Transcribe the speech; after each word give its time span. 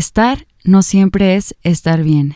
Estar 0.00 0.46
no 0.64 0.80
siempre 0.80 1.36
es 1.36 1.54
estar 1.62 2.02
bien. 2.02 2.34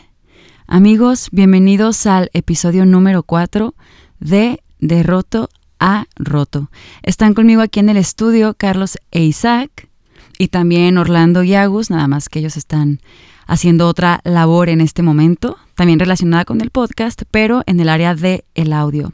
Amigos, 0.67 1.29
bienvenidos 1.31 2.05
al 2.05 2.29
episodio 2.33 2.85
número 2.85 3.23
4 3.23 3.73
de 4.19 4.61
De 4.77 5.01
Roto 5.01 5.49
a 5.79 6.05
Roto. 6.15 6.69
Están 7.01 7.33
conmigo 7.33 7.63
aquí 7.63 7.79
en 7.79 7.89
el 7.89 7.97
estudio 7.97 8.53
Carlos 8.53 8.99
e 9.09 9.23
Isaac 9.23 9.89
y 10.37 10.49
también 10.49 10.99
Orlando 10.99 11.41
y 11.41 11.55
Agus, 11.55 11.89
nada 11.89 12.07
más 12.07 12.29
que 12.29 12.37
ellos 12.37 12.55
están 12.55 12.99
haciendo 13.47 13.87
otra 13.87 14.21
labor 14.25 14.69
en 14.69 14.79
este 14.79 15.01
momento, 15.01 15.57
también 15.73 15.97
relacionada 15.97 16.45
con 16.45 16.61
el 16.61 16.69
podcast, 16.69 17.23
pero 17.31 17.63
en 17.65 17.79
el 17.79 17.89
área 17.89 18.13
de 18.13 18.45
el 18.53 18.73
audio. 18.73 19.11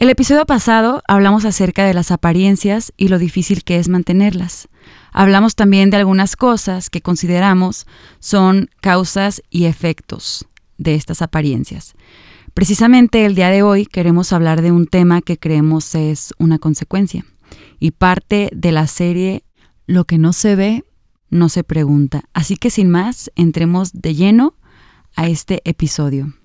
El 0.00 0.08
episodio 0.08 0.46
pasado 0.46 1.02
hablamos 1.06 1.44
acerca 1.44 1.84
de 1.84 1.92
las 1.92 2.10
apariencias 2.10 2.90
y 2.96 3.08
lo 3.08 3.18
difícil 3.18 3.64
que 3.64 3.76
es 3.76 3.90
mantenerlas. 3.90 4.66
Hablamos 5.12 5.56
también 5.56 5.90
de 5.90 5.98
algunas 5.98 6.36
cosas 6.36 6.88
que 6.88 7.02
consideramos 7.02 7.86
son 8.18 8.70
causas 8.80 9.42
y 9.50 9.66
efectos 9.66 10.48
de 10.78 10.94
estas 10.94 11.20
apariencias. 11.20 11.92
Precisamente 12.54 13.26
el 13.26 13.34
día 13.34 13.50
de 13.50 13.62
hoy 13.62 13.84
queremos 13.84 14.32
hablar 14.32 14.62
de 14.62 14.72
un 14.72 14.86
tema 14.86 15.20
que 15.20 15.36
creemos 15.36 15.94
es 15.94 16.32
una 16.38 16.58
consecuencia 16.58 17.26
y 17.78 17.90
parte 17.90 18.48
de 18.54 18.72
la 18.72 18.86
serie 18.86 19.44
Lo 19.86 20.06
que 20.06 20.16
no 20.16 20.32
se 20.32 20.56
ve, 20.56 20.84
no 21.28 21.50
se 21.50 21.62
pregunta. 21.62 22.22
Así 22.32 22.56
que 22.56 22.70
sin 22.70 22.88
más, 22.88 23.30
entremos 23.34 23.90
de 23.92 24.14
lleno 24.14 24.54
a 25.14 25.28
este 25.28 25.60
episodio. 25.66 26.39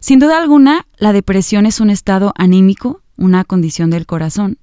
Sin 0.00 0.18
duda 0.18 0.38
alguna, 0.38 0.86
la 0.96 1.12
depresión 1.12 1.66
es 1.66 1.78
un 1.78 1.90
estado 1.90 2.32
anímico, 2.34 3.02
una 3.18 3.44
condición 3.44 3.90
del 3.90 4.06
corazón, 4.06 4.58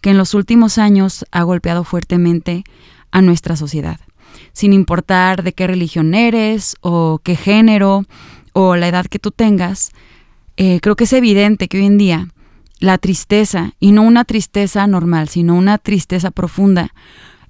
que 0.00 0.10
en 0.10 0.16
los 0.16 0.32
últimos 0.32 0.78
años 0.78 1.26
ha 1.30 1.42
golpeado 1.42 1.84
fuertemente 1.84 2.64
a 3.10 3.20
nuestra 3.20 3.54
sociedad. 3.54 4.00
Sin 4.52 4.72
importar 4.72 5.42
de 5.42 5.52
qué 5.52 5.66
religión 5.66 6.14
eres 6.14 6.74
o 6.80 7.20
qué 7.22 7.36
género 7.36 8.04
o 8.54 8.76
la 8.76 8.88
edad 8.88 9.06
que 9.06 9.18
tú 9.18 9.30
tengas, 9.30 9.90
eh, 10.56 10.80
creo 10.80 10.96
que 10.96 11.04
es 11.04 11.12
evidente 11.12 11.68
que 11.68 11.78
hoy 11.78 11.86
en 11.86 11.98
día 11.98 12.28
la 12.80 12.96
tristeza, 12.96 13.72
y 13.80 13.92
no 13.92 14.02
una 14.02 14.24
tristeza 14.24 14.86
normal, 14.86 15.28
sino 15.28 15.54
una 15.54 15.76
tristeza 15.78 16.30
profunda, 16.30 16.94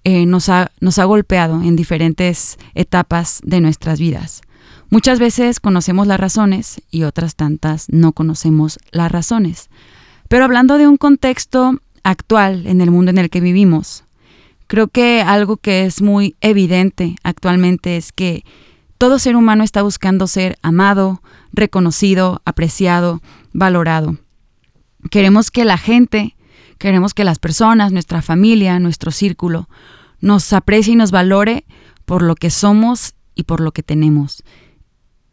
eh, 0.03 0.27
nos, 0.27 0.49
ha, 0.49 0.73
nos 0.81 0.99
ha 0.99 1.05
golpeado 1.05 1.63
en 1.63 1.77
diferentes 1.77 2.57
etapas 2.75 3.41
de 3.45 3.61
nuestras 3.61 4.01
vidas. 4.01 4.43
Muchas 4.91 5.19
veces 5.19 5.61
conocemos 5.61 6.07
las 6.07 6.19
razones 6.19 6.81
y 6.91 7.03
otras 7.03 7.37
tantas 7.37 7.87
no 7.91 8.13
conocemos 8.13 8.79
las 8.91 9.13
razones. 9.13 9.69
Pero 10.29 10.45
hablando 10.45 10.79
de 10.79 10.89
un 10.89 10.97
contexto 10.97 11.79
actual 12.05 12.67
en 12.67 12.81
el 12.81 12.91
mundo 12.91 13.11
en 13.11 13.19
el 13.19 13.29
que 13.29 13.41
vivimos, 13.41 14.05
creo 14.67 14.89
que 14.89 15.21
algo 15.21 15.59
que 15.59 15.85
es 15.85 16.01
muy 16.01 16.37
evidente 16.41 17.17
actualmente 17.23 17.99
es 17.99 18.13
que 18.13 18.45
todo 18.97 19.19
ser 19.19 19.37
humano 19.37 19.63
está 19.63 19.83
buscando 19.83 20.27
ser 20.27 20.59
amado, 20.63 21.23
reconocido, 21.53 22.41
apreciado, 22.47 23.21
valorado. 23.53 24.17
Queremos 25.11 25.51
que 25.51 25.65
la 25.65 25.77
gente, 25.77 26.35
queremos 26.79 27.13
que 27.13 27.25
las 27.25 27.39
personas, 27.39 27.93
nuestra 27.93 28.23
familia, 28.23 28.81
nuestro 28.81 29.11
círculo, 29.11 29.69
nos 30.21 30.53
aprecie 30.53 30.95
y 30.95 30.97
nos 30.97 31.11
valore 31.11 31.65
por 32.07 32.23
lo 32.23 32.35
que 32.35 32.51
somos 32.51 33.15
y 33.35 33.45
por 33.45 33.61
lo 33.61 33.73
que 33.73 33.83
tenemos. 33.83 34.43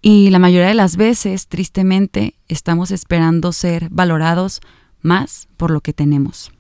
Y 0.08 0.30
la 0.30 0.38
mayoría 0.38 0.68
de 0.68 0.76
las 0.76 0.98
veces, 0.98 1.48
tristemente, 1.48 2.36
estamos 2.48 2.92
esperando 2.92 3.52
ser 3.52 3.88
valorados 3.90 4.62
más 5.02 5.48
por 5.58 5.72
lo 5.72 5.82
que 5.82 5.94
tenemos. 5.94 6.52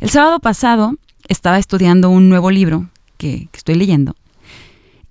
El 0.00 0.08
sábado 0.08 0.40
pasado 0.40 0.94
estaba 1.28 1.58
estudiando 1.58 2.08
un 2.08 2.30
nuevo 2.30 2.50
libro 2.50 2.88
que, 3.18 3.50
estoy 3.52 3.74
leyendo 3.74 4.16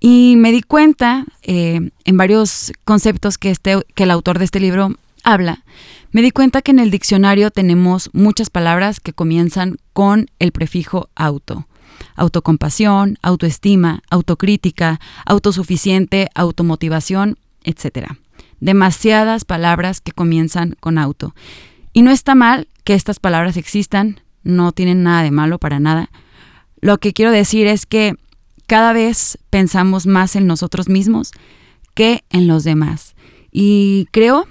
y 0.00 0.34
me 0.38 0.50
di 0.50 0.62
cuenta 0.62 1.24
eh, 1.44 1.92
en 2.04 2.16
varios 2.16 2.72
conceptos 2.82 3.38
que, 3.38 3.50
este, 3.50 3.80
que 3.94 4.02
el 4.02 4.10
autor 4.10 4.40
de 4.40 4.44
este 4.46 4.58
libro 4.58 4.96
habla, 5.22 5.62
me 6.10 6.20
di 6.20 6.32
cuenta 6.32 6.62
que 6.62 6.72
en 6.72 6.80
el 6.80 6.90
diccionario 6.90 7.52
tenemos 7.52 8.10
muchas 8.12 8.50
palabras 8.50 8.98
que 8.98 9.12
comienzan 9.12 9.76
con 9.92 10.26
el 10.40 10.50
prefijo 10.50 11.10
auto. 11.14 11.68
Autocompasión, 12.16 13.18
autoestima, 13.22 14.02
autocrítica, 14.10 14.98
autosuficiente, 15.24 16.28
automotivación 16.34 17.38
etcétera. 17.64 18.18
Demasiadas 18.60 19.44
palabras 19.44 20.00
que 20.00 20.12
comienzan 20.12 20.76
con 20.80 20.98
auto. 20.98 21.34
Y 21.92 22.02
no 22.02 22.10
está 22.10 22.34
mal 22.34 22.68
que 22.84 22.94
estas 22.94 23.20
palabras 23.20 23.56
existan, 23.56 24.20
no 24.44 24.72
tienen 24.72 25.02
nada 25.02 25.22
de 25.22 25.30
malo 25.30 25.58
para 25.58 25.80
nada. 25.80 26.10
Lo 26.80 26.98
que 26.98 27.12
quiero 27.12 27.30
decir 27.30 27.66
es 27.66 27.86
que 27.86 28.14
cada 28.66 28.92
vez 28.92 29.38
pensamos 29.50 30.06
más 30.06 30.36
en 30.36 30.46
nosotros 30.46 30.88
mismos 30.88 31.32
que 31.94 32.24
en 32.30 32.46
los 32.46 32.64
demás. 32.64 33.14
Y 33.50 34.08
creo 34.12 34.46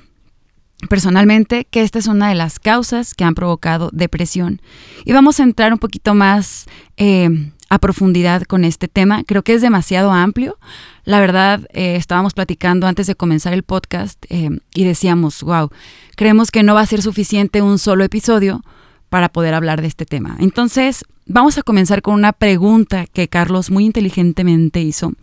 personalmente 0.89 1.65
que 1.65 1.81
esta 1.81 1.99
es 1.99 2.07
una 2.07 2.29
de 2.29 2.35
las 2.35 2.59
causas 2.59 3.13
que 3.13 3.23
han 3.23 3.35
provocado 3.35 3.89
depresión. 3.93 4.61
Y 5.05 5.13
vamos 5.13 5.39
a 5.39 5.43
entrar 5.43 5.73
un 5.73 5.79
poquito 5.79 6.13
más 6.13 6.65
eh, 6.97 7.51
a 7.71 7.79
profundidad 7.79 8.43
con 8.43 8.65
este 8.65 8.89
tema. 8.89 9.23
Creo 9.23 9.43
que 9.43 9.53
es 9.53 9.61
demasiado 9.61 10.11
amplio. 10.11 10.59
La 11.05 11.21
verdad, 11.21 11.61
eh, 11.71 11.95
estábamos 11.95 12.33
platicando 12.33 12.85
antes 12.85 13.07
de 13.07 13.15
comenzar 13.15 13.53
el 13.53 13.63
podcast 13.63 14.25
eh, 14.27 14.49
y 14.75 14.83
decíamos, 14.83 15.41
wow, 15.41 15.69
creemos 16.17 16.51
que 16.51 16.63
no 16.63 16.75
va 16.75 16.81
a 16.81 16.85
ser 16.85 17.01
suficiente 17.01 17.61
un 17.61 17.79
solo 17.79 18.03
episodio 18.03 18.61
para 19.07 19.29
poder 19.29 19.53
hablar 19.53 19.79
de 19.79 19.87
este 19.87 20.05
tema. 20.05 20.35
Entonces, 20.39 21.05
vamos 21.25 21.57
a 21.57 21.63
comenzar 21.63 22.01
con 22.01 22.15
una 22.15 22.33
pregunta 22.33 23.05
que 23.07 23.29
Carlos 23.29 23.71
muy 23.71 23.85
inteligentemente 23.85 24.81
hizo. 24.81 25.13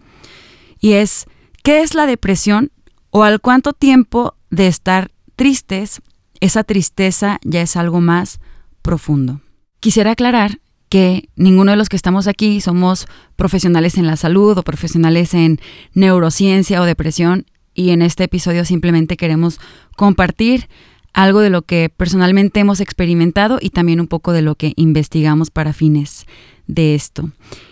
Y 0.81 0.93
es, 0.95 1.27
¿qué 1.63 1.83
es 1.83 1.95
la 1.95 2.07
depresión 2.07 2.73
o 3.11 3.25
al 3.25 3.43
cuánto 3.43 3.75
tiempo 3.75 4.37
de 4.49 4.69
estar 4.69 5.11
tristes, 5.37 6.01
esa 6.41 6.65
tristeza 6.65 7.41
ya 7.45 7.61
es 7.61 7.77
algo 7.77 8.01
más 8.01 8.41
profundo? 8.81 9.43
Quisiera 9.81 10.13
aclarar 10.13 10.61
que 10.89 11.29
ninguno 11.37 11.73
de 11.73 11.77
los 11.77 11.89
que 11.89 11.97
estamos 11.97 12.27
aquí 12.27 12.61
somos 12.61 13.07
profesionales 13.37 13.99
en 13.99 14.07
la 14.07 14.17
salud 14.17 14.57
o 14.57 14.63
profesionales 14.63 15.35
en 15.35 15.61
neurociencia 15.95 16.81
o 16.81 16.85
depresión 16.85 17.47
y 17.75 17.91
en 17.91 18.03
este 18.03 18.25
episodio 18.25 18.65
simplemente 18.65 19.17
queremos 19.17 19.61
compartir 19.97 20.69
algo 21.13 21.41
de 21.41 21.51
lo 21.51 21.63
que 21.63 21.91
personalmente 21.95 22.61
hemos 22.61 22.81
experimentado 22.81 23.59
y 23.61 23.71
también 23.71 24.01
un 24.01 24.07
poco 24.07 24.33
de 24.33 24.43
lo 24.43 24.55
que 24.55 24.73
investigamos 24.77 25.51
para 25.51 25.73
fines 25.73 26.27
de 26.67 26.95
esto. 26.95 27.31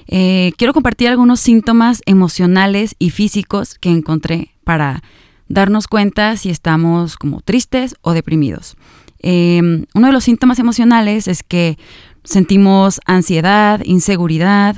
Eh, 0.09 0.53
quiero 0.57 0.73
compartir 0.73 1.09
algunos 1.09 1.41
síntomas 1.41 2.03
emocionales 2.07 2.97
y 2.99 3.11
físicos 3.11 3.75
que 3.75 3.91
encontré 3.91 4.55
para 4.65 5.03
darnos 5.49 5.87
cuenta 5.87 6.37
si 6.37 6.51
estamos 6.51 7.17
como 7.17 7.41
tristes 7.41 7.95
o 8.01 8.13
deprimidos. 8.13 8.77
Eh, 9.21 9.61
uno 9.95 10.07
de 10.07 10.13
los 10.13 10.25
síntomas 10.25 10.59
emocionales 10.59 11.29
es 11.29 11.43
que 11.43 11.79
sentimos 12.27 13.01
ansiedad, 13.07 13.81
inseguridad, 13.85 14.77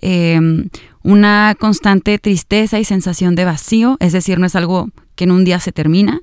em, 0.00 0.68
una 1.02 1.56
constante 1.58 2.18
tristeza 2.18 2.78
y 2.78 2.84
sensación 2.84 3.34
de 3.34 3.46
vacío, 3.46 3.96
es 4.00 4.12
decir, 4.12 4.38
no 4.38 4.46
es 4.46 4.54
algo 4.56 4.90
que 5.14 5.24
en 5.24 5.30
un 5.30 5.44
día 5.44 5.60
se 5.60 5.72
termina, 5.72 6.20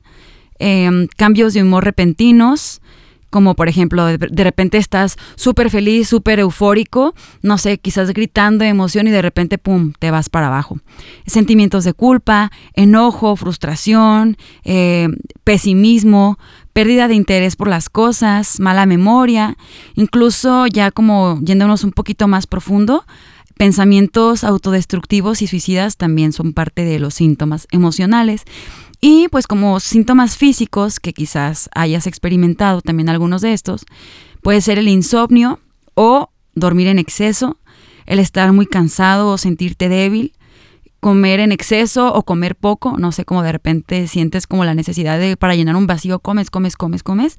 em, 0.59 1.07
cambios 1.17 1.53
de 1.53 1.63
humor 1.63 1.83
repentinos, 1.83 2.81
como 3.29 3.55
por 3.55 3.67
ejemplo, 3.67 4.05
de, 4.05 4.43
repente 4.43 4.77
estás 4.77 5.17
súper 5.35 5.69
feliz, 5.69 6.07
súper 6.07 6.39
eufórico, 6.39 7.13
no 7.41 7.57
sé, 7.57 7.77
quizás 7.77 8.11
gritando 8.11 8.63
de 8.63 8.69
emoción 8.69 9.07
y 9.07 9.11
de 9.11 9.21
repente, 9.21 9.57
¡pum!, 9.57 9.93
te 9.99 10.11
vas 10.11 10.29
para 10.29 10.47
abajo. 10.47 10.79
Sentimientos 11.25 11.83
de 11.83 11.93
culpa, 11.93 12.51
enojo, 12.73 13.35
frustración, 13.35 14.37
eh, 14.63 15.09
pesimismo, 15.43 16.37
pérdida 16.73 17.07
de 17.07 17.15
interés 17.15 17.55
por 17.55 17.67
las 17.67 17.89
cosas, 17.89 18.59
mala 18.59 18.85
memoria, 18.85 19.57
incluso 19.95 20.67
ya 20.67 20.91
como 20.91 21.39
yéndonos 21.41 21.83
un 21.83 21.91
poquito 21.91 22.27
más 22.27 22.47
profundo, 22.47 23.05
pensamientos 23.57 24.43
autodestructivos 24.43 25.41
y 25.41 25.47
suicidas 25.47 25.97
también 25.97 26.33
son 26.33 26.53
parte 26.53 26.83
de 26.83 26.99
los 26.99 27.13
síntomas 27.13 27.67
emocionales. 27.71 28.43
Y 29.01 29.27
pues 29.29 29.47
como 29.47 29.79
síntomas 29.79 30.37
físicos 30.37 30.99
que 30.99 31.13
quizás 31.13 31.69
hayas 31.73 32.07
experimentado 32.07 32.81
también 32.81 33.09
algunos 33.09 33.41
de 33.41 33.53
estos, 33.53 33.85
puede 34.41 34.61
ser 34.61 34.79
el 34.79 34.87
insomnio 34.87 35.59
o 35.95 36.29
dormir 36.53 36.87
en 36.87 36.99
exceso, 36.99 37.57
el 38.05 38.19
estar 38.19 38.51
muy 38.53 38.65
cansado 38.65 39.29
o 39.29 39.37
sentirte 39.37 39.89
débil, 39.89 40.33
comer 40.99 41.39
en 41.39 41.51
exceso 41.51 42.13
o 42.13 42.23
comer 42.23 42.55
poco, 42.55 42.97
no 42.97 43.11
sé, 43.11 43.25
cómo 43.25 43.43
de 43.43 43.51
repente 43.51 44.07
sientes 44.07 44.47
como 44.47 44.65
la 44.65 44.73
necesidad 44.73 45.19
de 45.19 45.37
para 45.37 45.55
llenar 45.55 45.75
un 45.75 45.85
vacío 45.85 46.19
comes, 46.19 46.49
comes, 46.49 46.75
comes, 46.75 47.03
comes, 47.03 47.37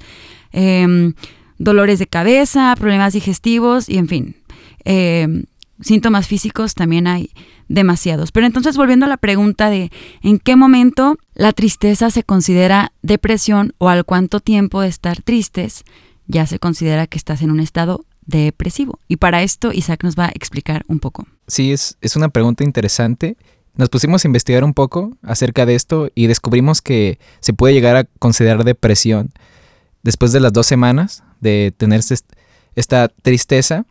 em, 0.53 1.15
dolores 1.59 1.99
de 1.99 2.07
cabeza, 2.07 2.75
problemas 2.79 3.15
digestivos 3.15 3.89
y 3.89 3.99
en 3.99 4.09
fin, 4.09 4.37
em, 4.85 5.47
síntomas 5.81 6.27
físicos 6.29 6.75
también 6.75 7.07
hay 7.07 7.31
demasiados. 7.69 8.33
Pero 8.33 8.47
entonces 8.47 8.77
volviendo 8.77 9.07
a 9.07 9.09
la 9.09 9.17
pregunta 9.17 9.71
de 9.71 9.91
en 10.23 10.39
qué 10.39 10.57
momento 10.57 11.19
la 11.35 11.53
tristeza 11.53 12.11
se 12.11 12.23
considera 12.23 12.93
depresión 13.03 13.75
o 13.79 13.89
al 13.89 14.05
cuánto 14.05 14.41
tiempo 14.41 14.81
de 14.81 14.89
estar 14.89 15.23
tristes 15.23 15.85
ya 16.27 16.47
se 16.47 16.59
considera 16.59 17.07
que 17.07 17.19
estás 17.19 17.43
en 17.43 17.51
un 17.51 17.61
estado 17.61 18.05
depresivo. 18.27 18.99
Y 19.09 19.17
para 19.17 19.43
esto 19.43 19.73
Isaac 19.73 20.03
nos 20.03 20.17
va 20.17 20.27
a 20.27 20.33
explicar 20.35 20.85
un 20.89 20.99
poco. 20.99 21.27
Sí, 21.47 21.73
es, 21.73 21.97
es 22.01 22.17
una 22.17 22.29
pregunta 22.29 22.65
interesante. 22.65 23.37
Nos 23.75 23.89
pusimos 23.89 24.25
a 24.25 24.29
investigar 24.29 24.65
un 24.65 24.75
poco 24.75 25.17
acerca 25.23 25.67
de 25.67 25.75
esto 25.75 26.11
y 26.15 26.27
descubrimos 26.27 26.83
que 26.83 27.19
se 27.41 27.53
puede 27.53 27.75
llegar 27.75 27.97
a 27.97 28.05
considerar 28.19 28.65
depresión 28.65 29.31
después 30.03 30.33
de 30.33 30.41
las 30.41 30.53
dos 30.53 30.67
semanas 30.67 31.23
de 31.41 31.75
tener 31.77 32.01
esta 32.75 33.09
tristeza 33.09 33.85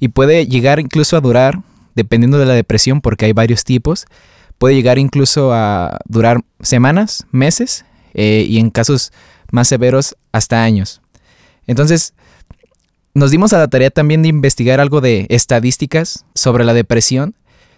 y 0.00 0.08
puede 0.08 0.46
llegar 0.46 0.80
incluso 0.80 1.16
a 1.16 1.20
durar, 1.20 1.62
dependiendo 1.94 2.38
de 2.38 2.46
la 2.46 2.54
depresión, 2.54 3.00
porque 3.00 3.26
hay 3.26 3.32
varios 3.32 3.64
tipos, 3.64 4.06
puede 4.58 4.74
llegar 4.74 4.98
incluso 4.98 5.52
a 5.52 5.98
durar 6.06 6.42
semanas, 6.60 7.26
meses 7.32 7.84
eh, 8.14 8.46
y 8.48 8.58
en 8.58 8.70
casos 8.70 9.12
más 9.50 9.68
severos 9.68 10.16
hasta 10.32 10.62
años. 10.62 11.00
Entonces, 11.66 12.14
nos 13.14 13.30
dimos 13.30 13.52
a 13.52 13.58
la 13.58 13.68
tarea 13.68 13.90
también 13.90 14.22
de 14.22 14.28
investigar 14.28 14.80
algo 14.80 15.00
de 15.00 15.26
estadísticas 15.28 16.24
sobre 16.34 16.64
la 16.64 16.74
depresión. 16.74 17.34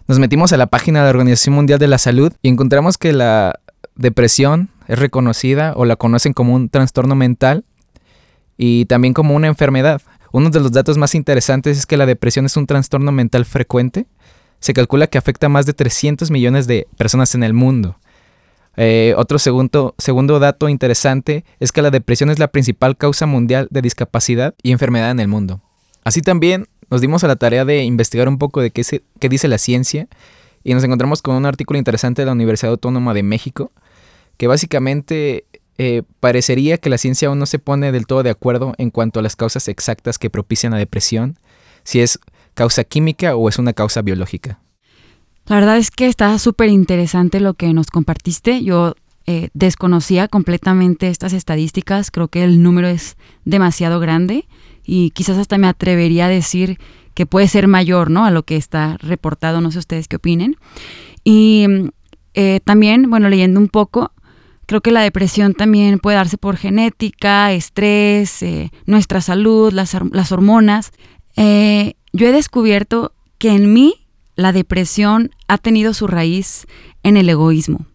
Nos 0.06 0.18
metimos 0.18 0.52
a 0.52 0.56
la 0.56 0.66
página 0.66 1.00
de 1.00 1.04
la 1.04 1.10
Organización 1.10 1.54
Mundial 1.54 1.78
de 1.78 1.88
la 1.88 1.98
Salud 1.98 2.32
y 2.42 2.48
encontramos 2.48 2.98
que 2.98 3.12
la 3.12 3.58
depresión 3.96 4.70
es 4.86 4.98
reconocida 4.98 5.72
o 5.76 5.84
la 5.84 5.96
conocen 5.96 6.32
como 6.32 6.54
un 6.54 6.68
trastorno 6.68 7.14
mental 7.14 7.64
y 8.56 8.84
también 8.84 9.14
como 9.14 9.34
una 9.34 9.48
enfermedad. 9.48 10.02
Uno 10.34 10.50
de 10.50 10.58
los 10.58 10.72
datos 10.72 10.98
más 10.98 11.14
interesantes 11.14 11.78
es 11.78 11.86
que 11.86 11.96
la 11.96 12.06
depresión 12.06 12.44
es 12.44 12.56
un 12.56 12.66
trastorno 12.66 13.12
mental 13.12 13.44
frecuente. 13.44 14.06
Se 14.58 14.74
calcula 14.74 15.06
que 15.06 15.16
afecta 15.16 15.46
a 15.46 15.48
más 15.48 15.64
de 15.64 15.74
300 15.74 16.32
millones 16.32 16.66
de 16.66 16.88
personas 16.96 17.36
en 17.36 17.44
el 17.44 17.52
mundo. 17.52 18.00
Eh, 18.76 19.14
otro 19.16 19.38
segundo, 19.38 19.94
segundo 19.96 20.40
dato 20.40 20.68
interesante 20.68 21.44
es 21.60 21.70
que 21.70 21.82
la 21.82 21.92
depresión 21.92 22.30
es 22.30 22.40
la 22.40 22.48
principal 22.48 22.96
causa 22.96 23.26
mundial 23.26 23.68
de 23.70 23.80
discapacidad 23.80 24.56
y 24.60 24.72
enfermedad 24.72 25.12
en 25.12 25.20
el 25.20 25.28
mundo. 25.28 25.60
Así 26.02 26.20
también 26.20 26.66
nos 26.90 27.00
dimos 27.00 27.22
a 27.22 27.28
la 27.28 27.36
tarea 27.36 27.64
de 27.64 27.84
investigar 27.84 28.26
un 28.28 28.38
poco 28.38 28.60
de 28.60 28.72
qué, 28.72 28.82
qué 29.20 29.28
dice 29.28 29.46
la 29.46 29.58
ciencia 29.58 30.08
y 30.64 30.74
nos 30.74 30.82
encontramos 30.82 31.22
con 31.22 31.36
un 31.36 31.46
artículo 31.46 31.78
interesante 31.78 32.22
de 32.22 32.26
la 32.26 32.32
Universidad 32.32 32.72
Autónoma 32.72 33.14
de 33.14 33.22
México 33.22 33.70
que 34.36 34.48
básicamente 34.48 35.44
eh, 35.78 36.02
parecería 36.20 36.78
que 36.78 36.90
la 36.90 36.98
ciencia 36.98 37.28
aún 37.28 37.38
no 37.38 37.46
se 37.46 37.58
pone 37.58 37.92
del 37.92 38.06
todo 38.06 38.22
de 38.22 38.30
acuerdo 38.30 38.74
en 38.78 38.90
cuanto 38.90 39.20
a 39.20 39.22
las 39.22 39.36
causas 39.36 39.68
exactas 39.68 40.18
que 40.18 40.30
propician 40.30 40.72
la 40.72 40.78
depresión, 40.78 41.38
si 41.82 42.00
es 42.00 42.18
causa 42.54 42.84
química 42.84 43.36
o 43.36 43.48
es 43.48 43.58
una 43.58 43.72
causa 43.72 44.02
biológica. 44.02 44.60
La 45.46 45.56
verdad 45.56 45.76
es 45.76 45.90
que 45.90 46.06
está 46.06 46.38
súper 46.38 46.70
interesante 46.70 47.40
lo 47.40 47.54
que 47.54 47.72
nos 47.74 47.88
compartiste. 47.88 48.62
Yo 48.62 48.94
eh, 49.26 49.48
desconocía 49.52 50.28
completamente 50.28 51.08
estas 51.08 51.32
estadísticas, 51.32 52.10
creo 52.10 52.28
que 52.28 52.44
el 52.44 52.62
número 52.62 52.88
es 52.88 53.16
demasiado 53.44 54.00
grande 54.00 54.46
y 54.84 55.10
quizás 55.10 55.38
hasta 55.38 55.58
me 55.58 55.66
atrevería 55.66 56.26
a 56.26 56.30
decir 56.30 56.78
que 57.14 57.26
puede 57.26 57.48
ser 57.48 57.68
mayor, 57.68 58.10
¿no? 58.10 58.24
A 58.24 58.30
lo 58.30 58.42
que 58.44 58.56
está 58.56 58.96
reportado, 58.98 59.60
no 59.60 59.70
sé 59.70 59.78
ustedes 59.78 60.08
qué 60.08 60.16
opinen. 60.16 60.56
Y 61.24 61.66
eh, 62.34 62.60
también, 62.64 63.08
bueno, 63.08 63.28
leyendo 63.28 63.60
un 63.60 63.68
poco, 63.68 64.12
Creo 64.66 64.80
que 64.80 64.90
la 64.90 65.02
depresión 65.02 65.54
también 65.54 65.98
puede 65.98 66.16
darse 66.16 66.38
por 66.38 66.56
genética, 66.56 67.52
estrés, 67.52 68.42
eh, 68.42 68.70
nuestra 68.86 69.20
salud, 69.20 69.72
las, 69.72 69.94
hormonas. 70.32 70.92
Eh, 71.36 71.94
yo 72.12 72.26
he 72.26 72.32
descubierto 72.32 73.12
que 73.38 73.50
en 73.50 73.72
mí 73.72 73.94
la 74.36 74.52
depresión 74.52 75.30
ha 75.48 75.58
tenido 75.58 75.94
su 75.94 76.06
raíz 76.06 76.66
en 77.02 77.16
el 77.16 77.28
egoísmo. 77.28 77.86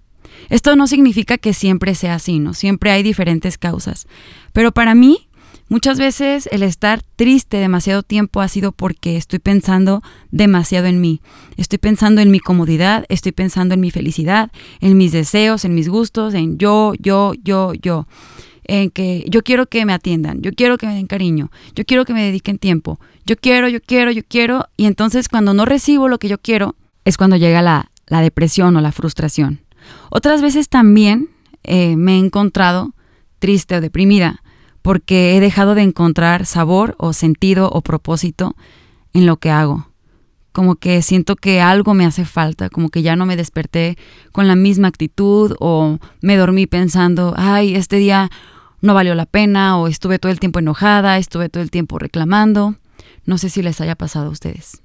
Esto 0.49 0.75
no 0.75 0.87
significa 0.87 1.37
que 1.37 1.53
siempre 1.53 1.95
sea 1.95 2.15
así, 2.15 2.39
¿no? 2.39 2.53
Siempre 2.53 2.91
hay 2.91 3.03
diferentes 3.03 3.57
causas. 3.57 4.07
Pero 4.53 4.71
para 4.71 4.95
mí, 4.95 5.28
Muchas 5.69 5.99
veces 5.99 6.49
el 6.51 6.63
estar 6.63 7.03
triste 7.15 7.57
demasiado 7.57 8.01
tiempo 8.01 8.41
ha 8.41 8.47
sido 8.47 8.71
porque 8.71 9.17
estoy 9.17 9.37
pensando 9.37 10.01
demasiado 10.31 10.87
en 10.87 10.99
mí. 10.99 11.21
Estoy 11.57 11.77
pensando 11.77 12.21
en 12.21 12.31
mi 12.31 12.39
comodidad, 12.39 13.05
estoy 13.07 13.33
pensando 13.33 13.75
en 13.75 13.79
mi 13.79 13.91
felicidad, 13.91 14.51
en 14.81 14.97
mis 14.97 15.11
deseos, 15.11 15.65
en 15.65 15.75
mis 15.75 15.87
gustos, 15.87 16.33
en 16.33 16.57
yo, 16.57 16.93
yo, 16.99 17.33
yo, 17.43 17.73
yo. 17.75 18.07
En 18.63 18.89
que 18.89 19.23
yo 19.29 19.43
quiero 19.43 19.67
que 19.67 19.85
me 19.85 19.93
atiendan, 19.93 20.41
yo 20.41 20.53
quiero 20.53 20.79
que 20.79 20.87
me 20.87 20.95
den 20.95 21.05
cariño, 21.05 21.51
yo 21.75 21.85
quiero 21.85 22.03
que 22.03 22.13
me 22.13 22.23
dediquen 22.23 22.57
tiempo, 22.57 22.99
yo 23.25 23.35
quiero, 23.35 23.67
yo 23.67 23.79
quiero, 23.79 24.09
yo 24.09 24.23
quiero. 24.27 24.65
Y 24.75 24.85
entonces 24.85 25.29
cuando 25.29 25.53
no 25.53 25.65
recibo 25.65 26.07
lo 26.07 26.17
que 26.17 26.29
yo 26.29 26.39
quiero, 26.39 26.75
es 27.05 27.15
cuando 27.15 27.35
llega 27.35 27.61
la, 27.61 27.91
depresión 28.07 28.75
o 28.75 28.81
la 28.81 28.91
frustración. 28.91 29.59
Otras 30.09 30.41
veces 30.41 30.67
también 30.67 31.29
eh, 31.63 31.95
me 31.95 32.15
he 32.15 32.17
encontrado 32.17 32.95
triste 33.37 33.75
o 33.75 33.81
deprimida 33.81 34.41
porque 34.81 35.35
he 35.35 35.39
dejado 35.39 35.75
de 35.75 35.81
encontrar 35.81 36.45
sabor 36.45 36.95
o 36.97 37.13
sentido 37.13 37.69
o 37.69 37.81
propósito 37.81 38.55
en 39.13 39.25
lo 39.25 39.37
que 39.37 39.51
hago. 39.51 39.87
Como 40.51 40.75
que 40.75 41.01
siento 41.01 41.35
que 41.35 41.61
algo 41.61 41.93
me 41.93 42.05
hace 42.05 42.25
falta, 42.25 42.69
como 42.69 42.89
que 42.89 43.01
ya 43.01 43.15
no 43.15 43.25
me 43.25 43.35
desperté 43.35 43.97
con 44.31 44.47
la 44.47 44.55
misma 44.55 44.87
actitud 44.87 45.55
o 45.59 45.99
me 46.21 46.37
dormí 46.37 46.65
pensando, 46.65 47.33
ay, 47.37 47.75
este 47.75 47.97
día 47.97 48.29
no 48.81 48.93
valió 48.93 49.13
la 49.15 49.25
pena 49.25 49.77
o 49.77 49.87
estuve 49.87 50.19
todo 50.19 50.31
el 50.31 50.39
tiempo 50.39 50.59
enojada, 50.59 51.17
estuve 51.17 51.49
todo 51.49 51.61
el 51.61 51.71
tiempo 51.71 51.99
reclamando. 51.99 52.75
No 53.25 53.37
sé 53.37 53.49
si 53.49 53.61
les 53.61 53.79
haya 53.81 53.95
pasado 53.95 54.27
a 54.27 54.31
ustedes. 54.31 54.81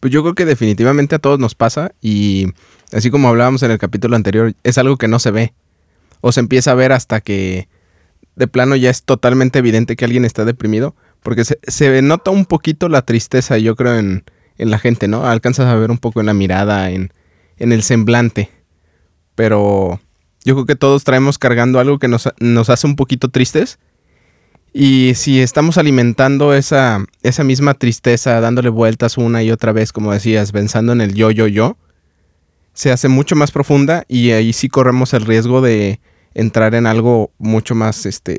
Pues 0.00 0.12
yo 0.12 0.22
creo 0.22 0.34
que 0.34 0.44
definitivamente 0.44 1.14
a 1.14 1.18
todos 1.18 1.38
nos 1.38 1.54
pasa 1.54 1.92
y 2.02 2.48
así 2.92 3.10
como 3.10 3.28
hablábamos 3.28 3.62
en 3.62 3.70
el 3.70 3.78
capítulo 3.78 4.16
anterior, 4.16 4.54
es 4.62 4.78
algo 4.78 4.98
que 4.98 5.08
no 5.08 5.18
se 5.18 5.30
ve 5.30 5.54
o 6.20 6.32
se 6.32 6.40
empieza 6.40 6.72
a 6.72 6.74
ver 6.74 6.92
hasta 6.92 7.20
que 7.20 7.68
de 8.36 8.46
plano 8.46 8.76
ya 8.76 8.90
es 8.90 9.02
totalmente 9.02 9.58
evidente 9.58 9.96
que 9.96 10.04
alguien 10.04 10.24
está 10.24 10.44
deprimido, 10.44 10.94
porque 11.22 11.42
se, 11.44 12.02
nota 12.02 12.30
un 12.30 12.44
poquito 12.44 12.88
la 12.88 13.02
tristeza, 13.02 13.58
yo 13.58 13.74
creo, 13.74 13.98
en, 13.98 14.24
la 14.58 14.78
gente, 14.78 15.08
¿no? 15.08 15.26
Alcanzas 15.26 15.66
a 15.66 15.74
ver 15.74 15.90
un 15.90 15.98
poco 15.98 16.20
en 16.20 16.26
la 16.26 16.34
mirada, 16.34 16.90
en, 16.90 17.10
el 17.58 17.82
semblante. 17.82 18.50
Pero 19.34 20.00
yo 20.44 20.54
creo 20.54 20.66
que 20.66 20.76
todos 20.76 21.04
traemos 21.04 21.38
cargando 21.38 21.80
algo 21.80 21.98
que 21.98 22.08
nos, 22.08 22.26
hace 22.70 22.86
un 22.86 22.96
poquito 22.96 23.30
tristes. 23.30 23.78
Y 24.72 25.12
si 25.14 25.40
estamos 25.40 25.78
alimentando 25.78 26.54
esa, 26.54 27.04
esa 27.22 27.44
misma 27.44 27.74
tristeza, 27.74 28.40
dándole 28.40 28.68
vueltas 28.68 29.16
una 29.16 29.42
y 29.42 29.50
otra 29.50 29.72
vez, 29.72 29.92
como 29.92 30.12
decías, 30.12 30.52
pensando 30.52 30.92
en 30.92 31.00
el 31.00 31.14
yo, 31.14 31.30
yo, 31.30 31.46
yo, 31.46 31.78
se 32.74 32.92
hace 32.92 33.08
mucho 33.08 33.36
más 33.36 33.50
profunda 33.50 34.04
y 34.06 34.32
ahí 34.32 34.52
sí 34.52 34.68
corremos 34.68 35.14
el 35.14 35.24
riesgo 35.24 35.62
de, 35.62 35.98
entrar 36.36 36.74
en 36.74 36.86
algo 36.86 37.32
mucho 37.38 37.74
más, 37.74 38.06
este, 38.06 38.38